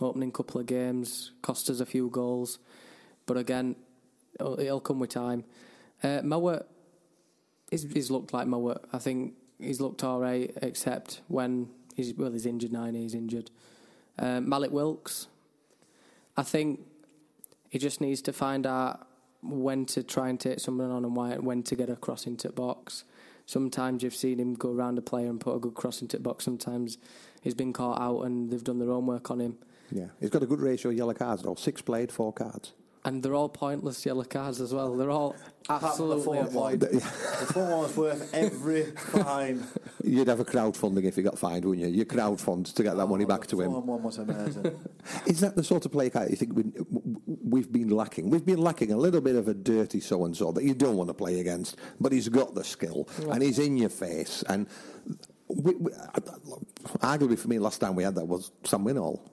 [0.05, 2.60] opening couple of games cost us a few goals,
[3.25, 3.75] but again,
[4.39, 5.43] it'll, it'll come with time.
[6.03, 6.65] Uh, Mowatt,
[7.71, 8.83] he's, he's looked like Mowatt.
[8.93, 13.49] I think he's looked all right, except when he's well, he's injured and He's injured.
[14.19, 15.27] Um, Mallik Wilks,
[16.36, 16.81] I think
[17.69, 19.07] he just needs to find out
[19.41, 23.03] when to try and take someone on and when to get across into the box.
[23.45, 26.23] sometimes you've seen him go around a player and put a good cross into the
[26.23, 26.43] box.
[26.43, 26.97] Sometimes
[27.41, 29.57] he's been caught out and they've done their own work on him.
[29.91, 31.55] Yeah, he's got a good ratio of yellow cards though.
[31.55, 32.74] Six played, four cards.
[33.05, 34.93] And they're all pointless yellow cards as well.
[34.97, 35.34] They're all
[35.70, 36.80] the absolutely fourth one.
[36.80, 39.64] The fourth one was worth every fine.
[40.03, 41.93] You'd have a crowdfunding if you got fined, wouldn't you?
[41.93, 43.72] You crowdfund to get that money back to The him.
[43.72, 44.78] fourth one was amazing.
[45.26, 46.66] Is that the sort of play Kyle, you think we,
[47.43, 48.30] we've been lacking?
[48.30, 50.97] We've been lacking a little bit of a dirty so and so that you don't
[50.97, 54.43] want to play against, but he's got the skill and he's in your face.
[54.49, 54.68] And
[55.50, 55.91] we, we,
[57.00, 59.20] arguably for me, last time we had that was Sam Winnall.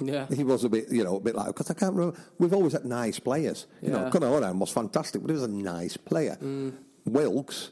[0.00, 0.26] Yeah.
[0.32, 2.18] He was a bit, you know, a bit like because I can't remember.
[2.38, 3.66] We've always had nice players.
[3.80, 4.10] You know, Yeah.
[4.10, 6.36] Conor Hourihane was fantastic, but he was a nice player.
[6.42, 6.74] Mm.
[7.06, 7.70] Wilks,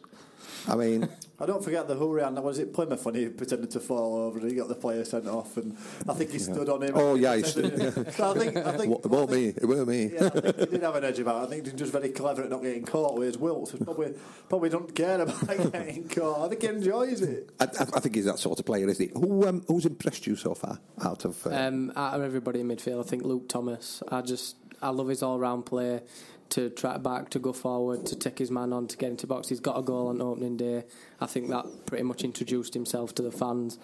[0.69, 1.09] I mean,
[1.41, 4.51] I don't forget the hurry was it Plymouth when he pretended to fall over and
[4.51, 5.77] he got the player sent off and
[6.09, 6.93] I think he stood on him.
[6.95, 9.47] Oh, yeah, he so I think I think it weren't me.
[9.49, 10.11] It weren't me.
[10.13, 11.47] Yeah, I think he did have an edge about it.
[11.47, 13.17] I think he's just very clever at not getting caught.
[13.17, 14.15] Whereas Wilts probably
[14.49, 16.45] probably don't care about getting caught.
[16.45, 17.51] I think he enjoys it.
[17.59, 19.19] I, I I think he's that sort of player, isn't he?
[19.19, 21.47] Who, um, who's impressed you so far out of?
[21.47, 24.03] Uh, Um, out of everybody in midfield, I think Luke Thomas.
[24.09, 26.03] I just I love his all round play
[26.51, 29.49] to track back, to go forward, to take his man on, to get into box.
[29.49, 30.85] He's got a goal on opening day.
[31.21, 33.79] I think that pretty much introduced himself to the fans.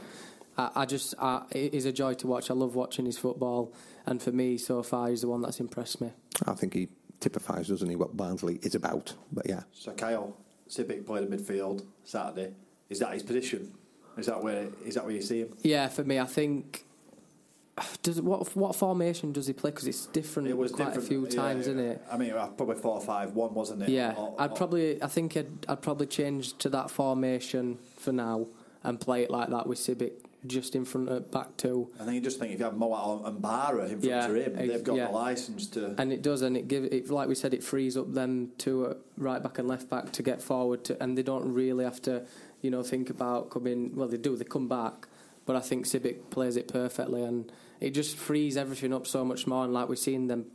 [0.59, 2.51] I, I just I, he's a joy to watch.
[2.51, 3.73] I love watching his football,
[4.05, 6.13] and for me, so far, he's the one that's impressed me.
[6.47, 6.89] I think he
[7.21, 9.15] typifies, doesn't he, what Barnsley is about?
[9.33, 10.37] But yeah, So Kyle
[10.69, 12.53] Sibbick played in midfield Saturday.
[12.89, 13.73] Is that his position?
[14.17, 15.57] Is that where is that where you see him?
[15.63, 16.85] Yeah, for me, I think.
[18.03, 19.71] Does what what formation does he play?
[19.71, 21.73] Because it's different It was quite different a few times, yeah.
[21.73, 22.03] isn't it?
[22.11, 23.91] I mean, probably four five one, wasn't it?
[23.91, 25.03] Yeah, Or- I'd probably.
[25.03, 28.47] I think I'd, I'd probably change to that formation for now
[28.83, 30.13] and play it like that with Sibbick
[30.47, 31.91] just in front of back two.
[32.01, 34.35] I think you just think if you have Mowatt and Bähre in front Yeah, of
[34.37, 35.07] him, they've got yeah.
[35.09, 35.95] the license to.
[35.99, 38.87] And it does, and it give it like we said, it frees up them to
[38.87, 42.01] uh, right back and left back to get forward, to, and they don't really have
[42.03, 42.25] to,
[42.63, 43.95] you know, think about coming.
[43.95, 44.35] Well, they do.
[44.35, 45.09] They come back,
[45.45, 47.51] but I think Sibbick plays it perfectly, and
[47.81, 49.65] it just frees everything up so much more.
[49.65, 50.47] And like we've seen them,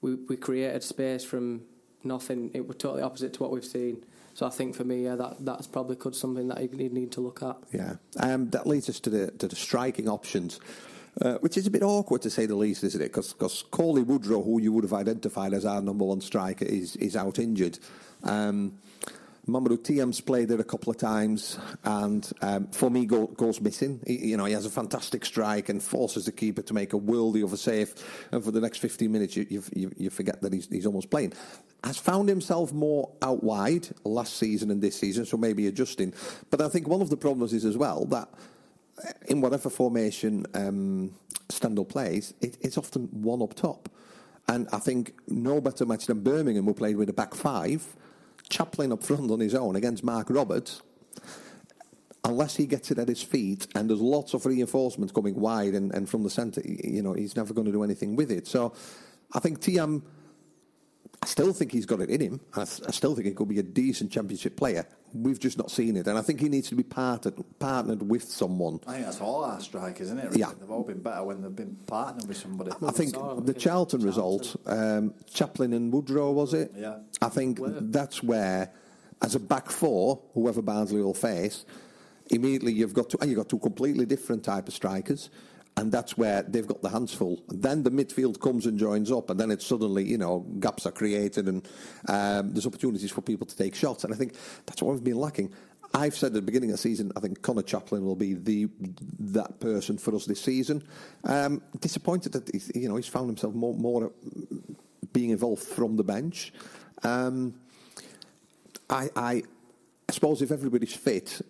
[0.00, 1.62] we we created space from
[2.04, 2.50] nothing.
[2.54, 4.04] It was totally opposite to what we've seen.
[4.34, 7.20] So I think for me, yeah, that that's probably could something that you need to
[7.20, 7.56] look at.
[7.72, 7.94] yeah.
[8.18, 10.60] Um, that leads us to the to the striking options.
[11.20, 13.12] Uh, which is a bit awkward to say the least, isn't it?
[13.12, 17.16] Because Cauley Woodrow, who you would have identified as our number one striker, is is
[17.16, 17.78] out injured.
[18.22, 18.78] Um,
[19.50, 24.00] Mamadou Thiam's played it a couple of times, and um, for me, go, goes missing.
[24.06, 26.98] He, you know, he has a fantastic strike and forces the keeper to make a
[26.98, 27.94] worldie of a save.
[28.30, 31.10] And for the next 15 minutes, you, you, you, you forget that he's, he's almost
[31.10, 31.32] playing.
[31.82, 36.14] Has found himself more out wide last season and this season, so maybe adjusting.
[36.50, 38.28] But I think one of the problems is as well that
[39.26, 41.14] in whatever formation um,
[41.48, 43.88] Stendel plays, it, it's often one up top.
[44.48, 47.86] And I think no better match than Birmingham, who played with a back five,
[48.50, 50.82] Chaplin up front on his own against Marc Roberts.
[52.22, 55.94] Unless he gets it at his feet, and there's lots of reinforcement coming wide and,
[55.94, 58.46] and from the centre, you know, he's never going to do anything with it.
[58.46, 58.74] So
[59.32, 60.02] I think Thiam,
[61.22, 62.40] I still think he's got it in him.
[62.54, 64.86] I, I still think he could be a decent championship player.
[65.12, 68.22] We've just not seen it, and I think he needs to be partnered, partnered with
[68.22, 68.80] someone.
[68.86, 70.24] I think that's all our strikers, isn't it?
[70.26, 70.40] really?
[70.40, 70.52] Yeah.
[70.58, 72.70] They've all been better when they've been partnered with somebody.
[72.86, 76.72] I think the Charlton result, um, Chaplin and Woodrow, was it?
[76.76, 76.98] Yeah.
[77.20, 77.58] I think
[77.90, 78.70] that's where,
[79.20, 81.66] as a back four, whoever Barnsley will face,
[82.30, 85.28] immediately you've got two, and you've got two completely different type of strikers,
[85.76, 87.42] and that's where they've got the hands full.
[87.48, 90.92] Then the midfield comes and joins up, and then it's suddenly you know gaps are
[90.92, 91.66] created, and
[92.08, 94.34] um, there's opportunities for people to take shots, and I think
[94.66, 95.52] that's what we've been lacking.
[95.92, 98.68] I've said at the beginning of the season, I think Conor Chaplin will be the
[99.18, 100.84] that person for us this season.
[101.24, 104.12] Um, disappointed that he's, you know he's found himself more more
[105.12, 106.52] being involved from the bench.
[107.02, 107.54] Um,
[108.88, 109.42] I, I
[110.08, 111.40] I suppose if everybody's fit,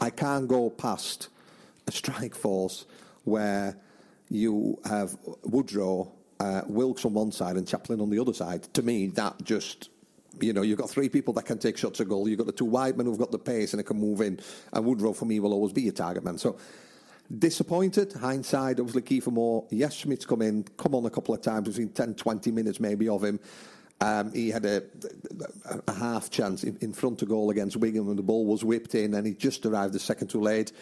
[0.00, 1.28] I can't go past
[1.86, 2.84] a strike force
[3.28, 3.76] where
[4.28, 8.62] you have Woodrow, uh, Wilks on one side and Chaplin on the other side.
[8.74, 9.90] To me, that just
[10.40, 12.28] you know, you've got three people that can take shots at goal.
[12.28, 14.38] You've got the two wide men who've got the pace and they can move in.
[14.72, 16.38] And Woodrow, for me, will always be a target man.
[16.38, 16.58] So
[17.36, 18.12] disappointed.
[18.12, 19.66] Hindsight, obviously, Kieffer Moore.
[19.70, 21.66] Yes, Schmidt's come in, come on a couple of times.
[21.66, 23.40] We've seen 10, 20 minutes maybe of him.
[24.00, 24.84] Um, he had a,
[25.68, 28.64] a, a half chance in, in front of goal against Wigan when the ball was
[28.64, 30.72] whipped in and he just arrived a second too late.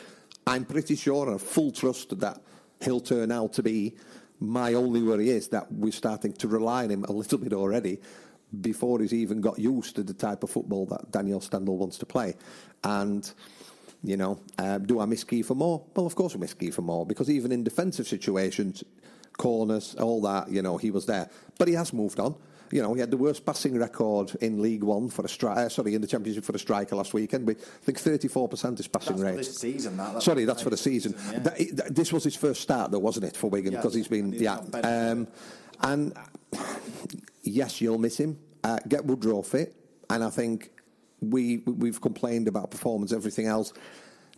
[0.47, 2.41] I'm pretty sure and full trust that
[2.81, 3.97] he'll turn out to be.
[4.39, 7.99] My only worry is that we're starting to rely on him a little bit already
[8.61, 12.07] before he's even got used to the type of football that Daniel Stendel wants to
[12.07, 12.37] play.
[12.85, 13.29] And,
[14.05, 15.85] you know, uh, do I miss Kieffer Moore?
[15.97, 18.85] Well, of course I miss Kieffer Moore because even in defensive situations,
[19.37, 21.29] corners, all that, you know, he was there.
[21.59, 22.37] But he has moved on.
[22.73, 25.61] You know, he had the worst passing record in League One for a striker.
[25.61, 27.47] Uh, sorry, in the Championship for a striker last weekend.
[27.47, 29.37] With, I think 34% is passing That's for rate.
[29.37, 31.15] this season, that- that's sorry, that's for the season.
[31.33, 31.39] yeah.
[31.41, 33.73] That- that- this was his first start, though, wasn't it, for Wigan?
[33.73, 34.59] Yeah, Because he's been, he's yeah.
[34.83, 35.29] Um,
[35.83, 36.13] and
[37.43, 38.39] yes, you'll miss him.
[38.65, 39.75] Uh, get Woodrow fit,
[40.11, 40.73] and I think
[41.21, 43.73] we we've complained about performance, everything else.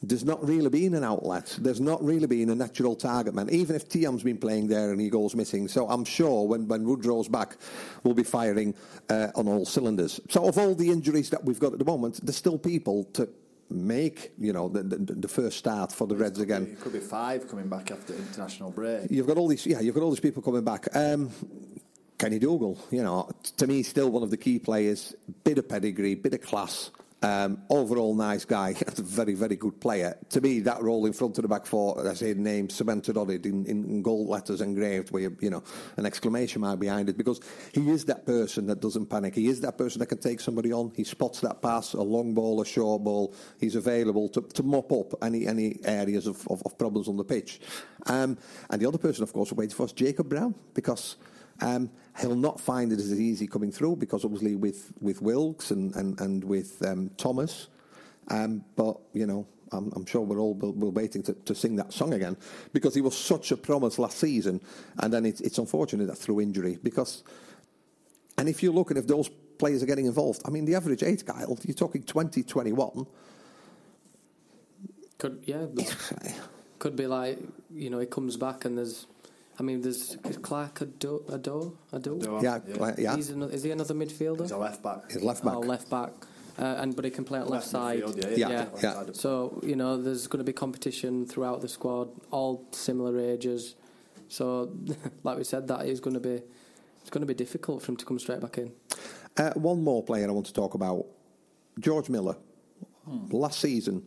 [0.03, 1.57] There's not really been an outlet.
[1.61, 5.01] There's not really been a natural target man, even if Thiam's been playing there and
[5.01, 5.67] he goes missing.
[5.67, 7.57] So I'm sure when, when Woodrow's back,
[8.05, 8.75] we'll be firing
[9.11, 10.21] uh, on all cylinders.
[10.29, 13.29] So of all the injuries that we've got at the moment, there's still people to
[13.71, 16.63] make, you know, the, the, the first start for the Reds again.
[16.63, 19.11] It could be five coming back after international break.
[19.11, 20.87] You've got all these, yeah, you've got all these people coming back.
[20.95, 21.31] Um,
[22.19, 25.15] Kenny Dougall, you know, to me, still one of the key players.
[25.45, 26.91] Bit of pedigree, bit of class.
[27.21, 28.75] Um, overall, nice guy.
[28.97, 30.17] very, very good player.
[30.31, 33.31] To me, that role in front of the back four, as say, name cemented on
[33.31, 35.65] it in, in gold letters engraved with, you know,
[35.97, 37.41] an exclamation mark behind it, because
[37.73, 39.35] he is that person that doesn't panic.
[39.35, 40.93] He is that person that can take somebody on.
[40.95, 43.35] He spots that pass, a long ball, a short ball.
[43.59, 47.25] He's available to, to mop up any any areas of, of, of problems on the
[47.25, 47.61] pitch.
[48.07, 48.39] Um,
[48.71, 51.17] and the other person, of course, waiting for us, Jacob Brown, because
[51.61, 51.91] um,
[52.21, 56.21] he'll not find it as easy coming through because obviously with, with Wilks and, and,
[56.21, 57.69] and with um, Thomas.
[58.29, 61.93] Um, but, you know, I'm, I'm sure we're all we're waiting to, to sing that
[61.93, 62.37] song again
[62.73, 64.61] because he was such a promise last season.
[64.99, 67.23] And then it's, it's unfortunate that through injury because,
[68.37, 69.29] and if you look and if those
[69.59, 73.07] players are getting involved, I mean, the average age, Kyle, you're talking 20, 21.
[75.19, 75.67] Could yeah,
[76.79, 77.41] could be like
[77.75, 79.07] you know he comes back and there's,
[79.59, 82.41] I mean there's is Clark Ado Ado Ado.
[82.43, 83.17] Yeah, Cla- yeah.
[83.17, 84.43] He's another, is he another midfielder?
[84.43, 85.11] He's a left back.
[85.11, 85.55] He's left back.
[85.55, 86.11] Oh, left back.
[86.59, 88.03] Uh, and but he can play at left, Left side.
[88.03, 89.05] midfield, yeah, yeah, yeah.
[89.13, 93.75] So you know, there's going to be competition throughout the squad, all similar ages.
[94.29, 94.73] So,
[95.23, 96.43] like we said, that is going to be
[97.01, 98.73] it's going to be difficult for him to come straight back in.
[99.37, 101.07] Uh, one more player I want to talk about
[101.81, 102.37] George Miller.
[103.31, 104.07] Last season,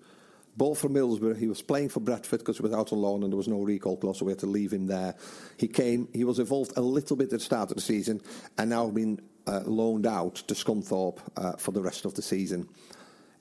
[0.58, 1.38] ball from Middlesbrough.
[1.38, 3.62] He was playing for Bradford because he was out on loan and there was no
[3.62, 5.16] recall clause, so we had to leave him there.
[5.58, 8.22] He came, he was involved a little bit at the start of the season
[8.58, 12.68] and now been uh, loaned out to Scunthorpe uh, for the rest of the season.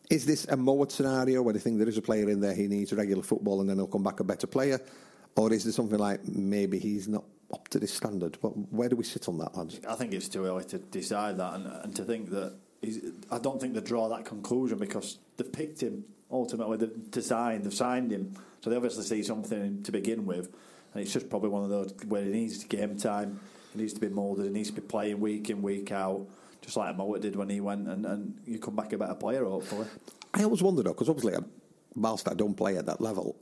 [0.09, 2.67] Is this a Mowat scenario where they think there is a player in there he
[2.67, 4.81] needs regular football and then he'll come back a better player?
[5.37, 8.37] Or is there something like maybe he's not up to this standard?
[8.43, 9.81] But where do we sit on that, lads?
[9.89, 12.55] I think it's too early to decide that, and, and to think that
[13.31, 17.63] I don't think they draw that conclusion because they've picked him ultimately they've to sign,
[17.63, 20.55] they've signed him, so they obviously see something to begin with,
[20.95, 23.41] and it's just probably one of those where he needs game time,
[23.73, 26.27] he needs to be moulded, he needs to be playing week in week out,
[26.63, 29.45] just like Mowat did when he went, and, and you come back a better player
[29.45, 29.87] hopefully.
[30.35, 31.41] I always wonder though, because obviously, uh,
[31.95, 33.37] whilst I don't play at that level,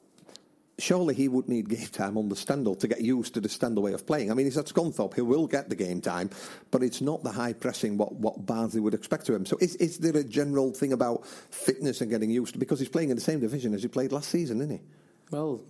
[0.79, 3.83] surely he would need game time on the Stendel to get used to the Stendel
[3.83, 4.31] way of playing.
[4.31, 6.31] I mean, he's at Scunthorpe, he will get the game time,
[6.71, 9.45] but it's not the high pressing what, what Barnsley would expect to him.
[9.45, 12.89] So is, is there a general thing about fitness and getting used to Because he's
[12.89, 14.81] playing in the same division as he played last season, isn't he?
[15.31, 15.61] Well,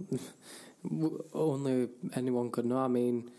[1.35, 2.79] only anyone could know.
[2.79, 3.31] I mean,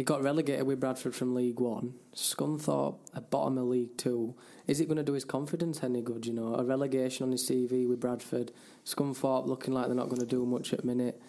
[0.00, 1.92] he got relegated with Bradford from League One.
[2.14, 4.34] Scunthorpe at bottom of League Two.
[4.66, 6.24] Is it going to do his confidence any good?
[6.24, 8.50] You know, a relegation on his CV with Bradford.
[8.86, 11.20] Scunthorpe looking like they're not going to do much at the minute.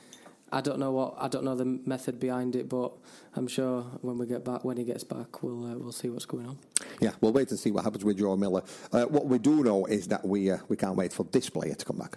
[0.54, 2.94] I don't know what I don't know the method behind it, but
[3.36, 6.26] I'm sure when we get back, when he gets back, we'll uh, we'll see what's
[6.26, 6.58] going on.
[7.02, 8.64] Yeah, we'll wait and see what happens with Joe Miller.
[8.94, 11.74] Uh, what we do know is that we uh, we can't wait for this player
[11.74, 12.16] to come back.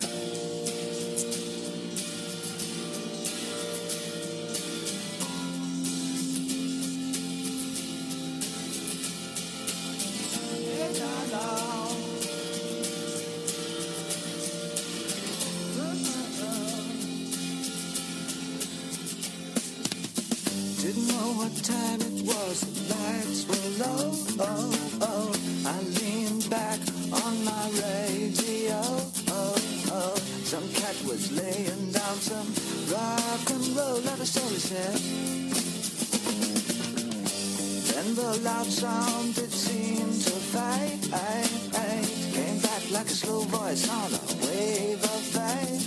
[43.54, 45.80] Voice on a wave of fade.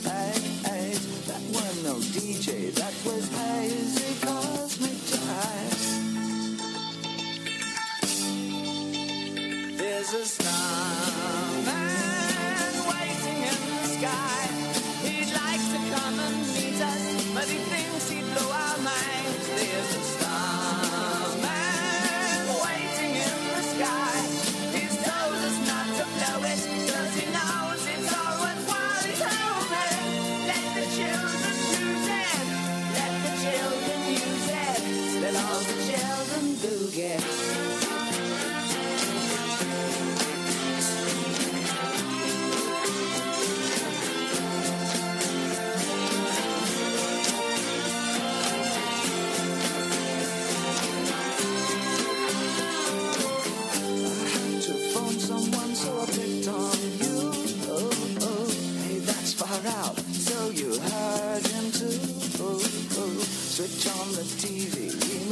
[1.27, 5.81] That was no DJ, that was hazy cosmic jive.
[9.77, 10.63] There's a starman
[12.89, 14.46] waiting in the sky.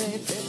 [0.05, 0.44] baby.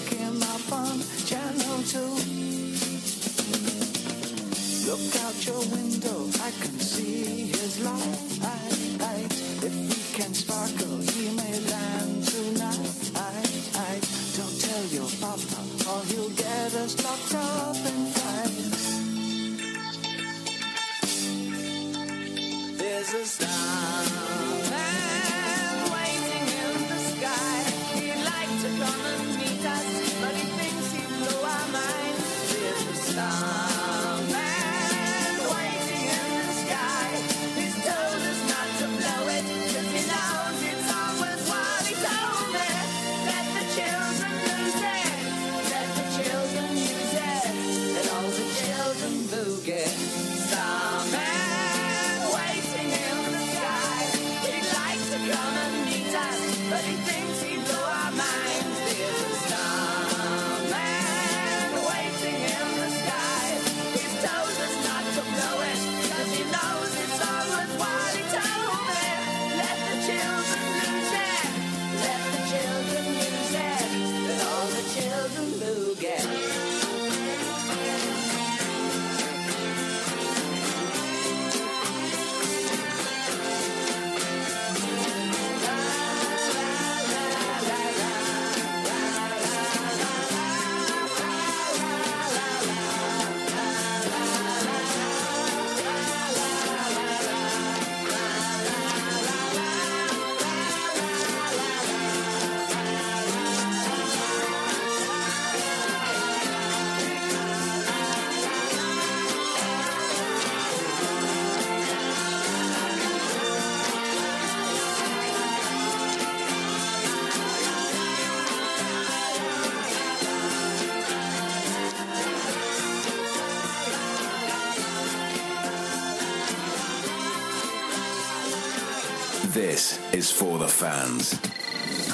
[130.27, 131.31] Is for the fans.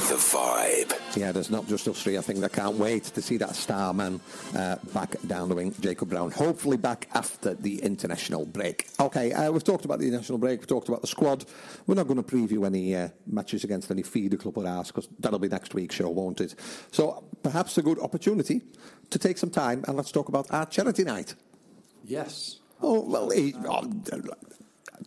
[0.08, 1.16] The Vibe.
[1.16, 2.18] Yeah, there's not just us three.
[2.18, 4.20] I think they can't wait to see that star man
[4.54, 6.30] uh, back down the wing, Jacob Brown.
[6.30, 8.88] Hopefully back after the international break.
[9.00, 10.60] Okay, uh, we've talked about the international break.
[10.60, 11.46] We've talked about the squad.
[11.86, 15.08] We're not going to preview any uh, matches against any feeder club or ours because
[15.18, 16.54] that'll be next week's show, won't it?
[16.90, 18.60] So perhaps a good opportunity
[19.10, 21.34] to take some time and let's talk about our charity night.
[22.04, 22.58] Yes.
[22.82, 23.84] Oh well, eh, oh,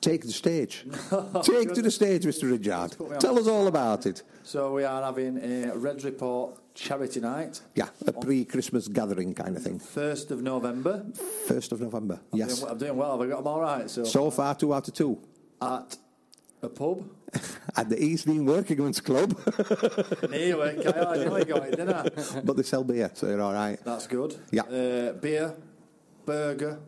[0.01, 0.85] take the stage.
[1.43, 2.49] take to the stage, Mr.
[2.51, 2.97] Ridgard.
[2.97, 3.21] put me on.
[3.21, 4.23] Tell us all about it.
[4.43, 9.63] So we are having a Reds Report charity night, Yeah, a pre-Christmas gathering kind of
[9.63, 9.79] thing.
[9.79, 11.05] 1st of November.
[11.47, 12.19] First of November.
[12.33, 12.59] Yes.
[12.59, 13.11] Doing- I'm doing well.
[13.17, 13.89] Have I got them all right?
[13.89, 15.17] So, So far, two out of two.
[15.61, 15.97] at
[16.61, 17.09] a pub.
[17.75, 19.37] At the East Dean Working Men's Club.
[20.33, 22.41] Anyway, I nearly got it, didn't I?
[22.45, 23.77] but they sell beer, so you're all right.
[23.83, 24.37] That's good.
[24.51, 24.61] Yeah.
[24.63, 25.53] Uh, beer,
[26.25, 26.79] burger,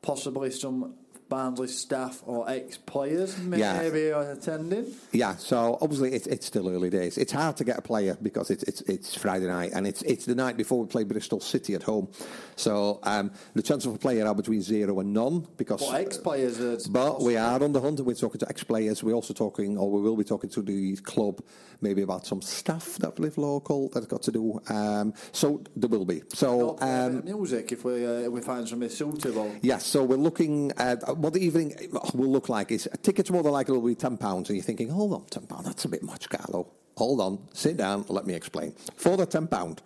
[0.00, 0.94] possibly some
[1.28, 4.32] Barnsley staff or ex-players maybe Yeah.
[4.32, 4.86] attending.
[5.12, 7.18] Yeah, so obviously it's, it's still early days.
[7.18, 10.24] It's hard to get a player because it's it's, it's Friday night and it's it's
[10.24, 12.08] the night before we play Bristol City at home.
[12.56, 15.80] So um, the chance of a player are between zero and none because.
[15.86, 19.02] But ex-players are But we are on the hunt and we're talking to ex-players.
[19.04, 21.40] We're also talking, or we will be talking to the club,
[21.80, 24.60] maybe about some staff that live local that got to do.
[24.68, 26.22] Um, so there will be.
[26.32, 29.54] So Got a bit um, music if we uh, if we find something suitable.
[29.62, 31.74] Yes, so we're looking at what the evening
[32.14, 34.64] will look like is a tickets more than likely will be ten pounds, and you're
[34.64, 36.68] thinking, hold on, ten pounds, that's a bit much, Carlo.
[36.96, 38.72] Hold on, sit down, let me explain.
[38.96, 39.82] For the ten pound,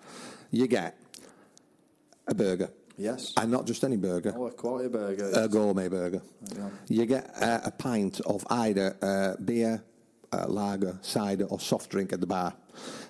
[0.51, 0.99] you get
[2.27, 2.71] a burger.
[2.99, 3.33] Yes.
[3.37, 4.35] And not just any burger.
[4.37, 5.31] Oh, a quality burger.
[5.35, 6.23] A gourmet burger.
[6.55, 6.69] Yeah.
[6.89, 9.83] You get uh, a pint of either uh, beer,
[10.31, 12.55] uh, lager, cider, or soft drink at the bar.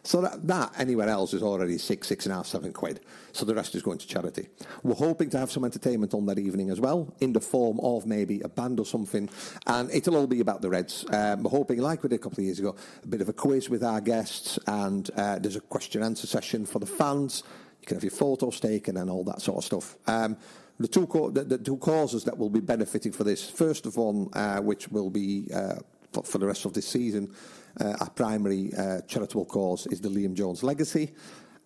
[0.02, 3.00] So that, that anywhere else is already six, six and a half, seven quid.
[3.32, 4.48] So the rest is going to charity.
[4.82, 8.06] We're hoping to have some entertainment on that evening as well, in the form of
[8.06, 9.28] maybe a band or something.
[9.66, 11.04] And it'll all be about the Reds.
[11.10, 13.32] Um, we're hoping, like we did a couple of years ago, a bit of a
[13.32, 17.42] quiz with our guests, and uh, there's a question and answer session for the fans.
[17.80, 19.96] You can have your photos taken and all that sort of stuff.
[20.06, 20.36] Um,
[20.78, 23.98] the two, co- the, the two causes that will be benefiting for this, first of
[23.98, 25.76] all, uh, which will be uh,
[26.12, 27.32] for, for the rest of this season,
[27.80, 31.12] our primary uh, charitable cause is the Liam Jones Legacy,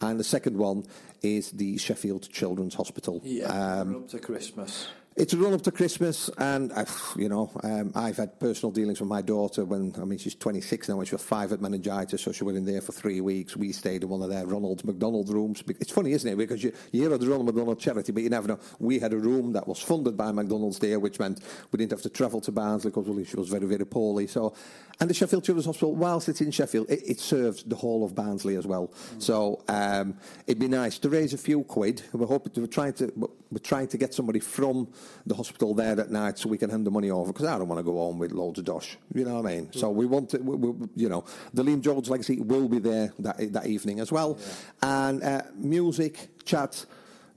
[0.00, 0.84] and the second one
[1.22, 3.20] is the Sheffield Children's Hospital.
[3.24, 3.46] Yeah,
[3.80, 4.88] Um, up to Christmas.
[5.16, 6.84] It's a run up to Christmas, and uh,
[7.16, 9.64] you know, um, I've had personal dealings with my daughter.
[9.64, 12.58] When I mean, she's 26 now, and she was five at meningitis, so she went
[12.58, 13.56] in there for three weeks.
[13.56, 15.62] We stayed in one of their Ronald McDonald rooms.
[15.80, 16.36] It's funny, isn't it?
[16.36, 18.58] Because you, you hear of the Ronald McDonald charity, but you never know.
[18.78, 21.40] We had a room that was funded by McDonald's there, which meant
[21.72, 24.26] we didn't have to travel to Barnsley because well, she was very, very poorly.
[24.26, 24.52] So,
[25.00, 28.14] and the Sheffield Children's Hospital, whilst it's in Sheffield, it, it serves the whole of
[28.14, 28.92] Barnsley as well.
[29.18, 32.02] So um, it'd be nice to raise a few quid.
[32.12, 34.88] We're hoping to, we're trying to we're trying to get somebody from
[35.26, 37.68] the hospital there at night so we can hand the money over because I don't
[37.68, 38.96] want to go home with loads of dosh.
[39.14, 39.72] You know what I mean?
[39.72, 43.12] So we want to, we, we, you know, the Liam Jones legacy will be there
[43.20, 44.38] that that evening as well,
[44.82, 46.86] and uh, music, chat,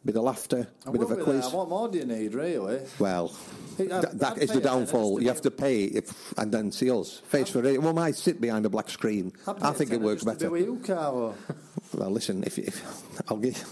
[0.05, 1.41] bit of laughter, I bit of a quiz.
[1.41, 1.49] there.
[1.57, 2.79] What more do you need, really?
[2.99, 3.35] Well,
[3.77, 5.21] I'd- th- that I'd is the downfall.
[5.21, 7.81] You have to pay if, and then see us face for it.
[7.81, 9.31] We might sit behind a black screen.
[9.47, 11.33] I think it works Just to better.
[11.91, 12.09] Be with you, Carlo.
[12.09, 12.83] Well, listen, if, if
[13.29, 13.63] I'll give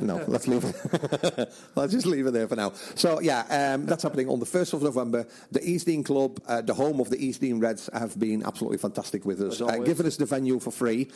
[0.00, 1.52] no, let's leave it.
[1.74, 2.72] let's just leave it there for now.
[2.94, 5.26] So yeah, um, that's happening on the first of November.
[5.52, 8.78] The East Dean Club, uh, the home of the East Dean Reds, have been absolutely
[8.78, 11.08] fantastic with us, uh, giving us the venue for free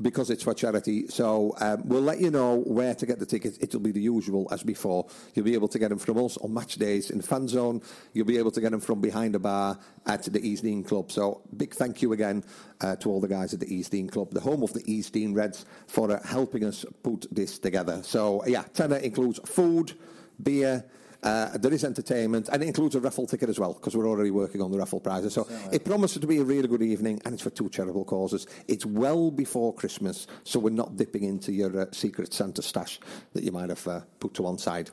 [0.00, 1.08] because it's for charity.
[1.08, 3.58] So um, we'll let you know where to get the tickets.
[3.60, 5.06] It'll be the usual as before.
[5.34, 7.82] You'll be able to get them from us on match days in the fan zone.
[8.12, 11.12] You'll be able to get them from behind the bar at the East Dean Club.
[11.12, 12.44] So big thank you again
[12.80, 15.12] uh, to all the guys at the East Dean Club, the home of the East
[15.12, 18.02] Dean Reds, for uh, helping us put this together.
[18.02, 19.94] So yeah, tenner includes food,
[20.42, 20.84] beer.
[21.20, 24.30] Uh, there is entertainment, and it includes a raffle ticket as well, because we're already
[24.30, 25.34] working on the raffle prizes.
[25.34, 28.46] So it promises to be a really good evening, and it's for two charitable causes.
[28.68, 33.00] It's well before Christmas, so we're not dipping into your uh, secret Santa stash
[33.32, 34.90] that you might have uh, put to one side.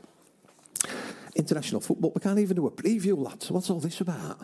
[1.36, 3.52] International football, we can't even do a preview, lads.
[3.52, 4.40] What's all this about?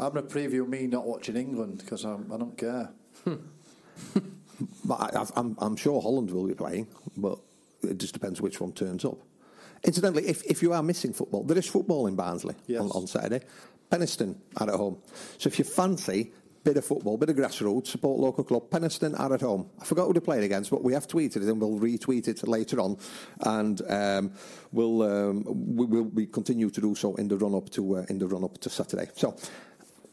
[0.00, 2.90] I'm going to preview me not watching England because I don't care.
[4.84, 6.86] But I, I'm, I'm sure Holland will be playing,
[7.16, 7.38] but
[7.82, 9.18] it just depends which one turns up.
[9.84, 12.80] Incidentally, if, if you are missing football, there is football in Barnsley Yes.
[12.82, 13.44] on, on Saturday.
[13.90, 14.98] Penistone are at home.
[15.38, 16.32] So if you fancy
[16.62, 19.70] bit of football, bit of grassroots, support local club, Penistone are at home.
[19.80, 22.46] I forgot who they played against, but we have tweeted it and we'll retweet it
[22.46, 22.98] later on.
[23.40, 24.32] And um,
[24.70, 25.44] we'll, um,
[25.74, 28.26] we will we continue to do so in the run up to uh, in the
[28.28, 29.08] run up to Saturday.
[29.14, 29.34] So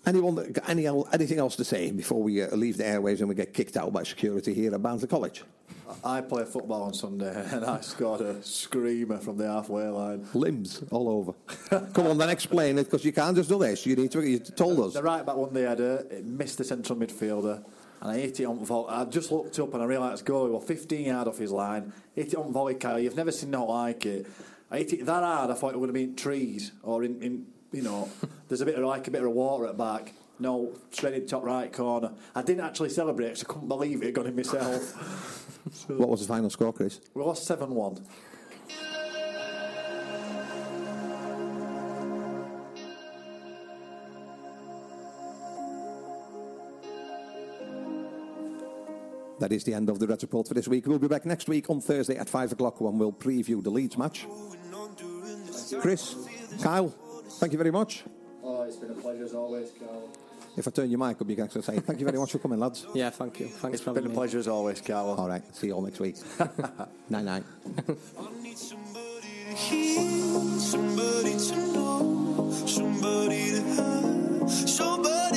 [0.08, 3.28] Anyone that, got any anything else to say before we uh, leave the airwaves and
[3.28, 5.44] we get kicked out by security here at Barnsley College?
[6.02, 10.26] I play football on Sunday and I scored a screamer from the halfway line.
[10.34, 11.34] Limbs all over.
[11.94, 13.86] Come on, then explain it because you can't just do this.
[13.86, 14.22] You need to.
[14.26, 14.94] You told us.
[14.94, 17.66] The right back one they had it missed the central midfielder
[18.02, 18.94] and I hit it on volley.
[18.94, 21.92] I just looked up and I realised goal was 15 yard off his line.
[22.16, 22.98] Hit it on volley, Kyle.
[22.98, 24.28] You've never seen nothing like it.
[24.72, 25.52] I hit it that hard.
[25.52, 27.46] I thought it would have been trees or in, in
[27.78, 28.10] you know,
[28.48, 30.12] there's a bit of like a bit of water at back.
[30.40, 32.12] No, straight in top right corner.
[32.36, 34.14] I didn't actually celebrate because I couldn't believe it.
[34.14, 35.44] Got in myself.
[35.88, 37.02] What was the final score, Chris?
[37.14, 38.02] we lost seven one.
[49.40, 50.88] That is the end of the Red Report for this week.
[50.88, 53.98] We'll be back next week on Thursday at 5 o'clock when we'll preview the Leeds
[53.98, 54.26] match.
[55.82, 56.16] Chris,
[56.62, 56.94] Kyle,
[57.40, 58.04] thank you very much.
[58.44, 60.10] Oh, it's been a pleasure as always, Carl.
[60.56, 62.40] If I turn your mic up, you can actually say thank you very much for
[62.40, 62.86] coming, lads.
[62.96, 63.48] Yeah, thank you.
[63.48, 64.16] Thanks It's for been a me.
[64.16, 65.16] pleasure as always, Carlo.
[65.16, 66.16] All right, see you all next week.
[67.10, 67.44] night night.
[70.58, 75.37] Somebody to know, somebody to have, somebody to hold.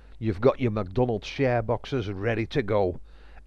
[0.21, 2.99] You've got your McDonald's share boxes ready to go.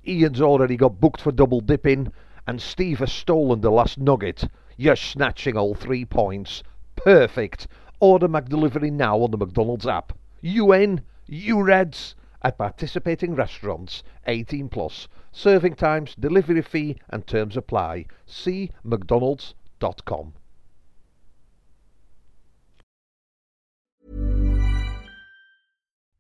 [0.04, 2.12] Ian's already got booked for double dipping,
[2.48, 4.48] and Steve has stolen the last nugget.
[4.76, 6.64] You're snatching all three points.
[6.96, 7.68] Perfect.
[8.00, 10.14] Order McDelivery now on the McDonald's app.
[10.40, 11.02] You in?
[11.28, 12.16] You Reds?
[12.42, 15.06] At participating restaurants, 18 plus.
[15.30, 18.06] Serving times, delivery fee, and terms apply.
[18.26, 20.32] See McDonald's.com.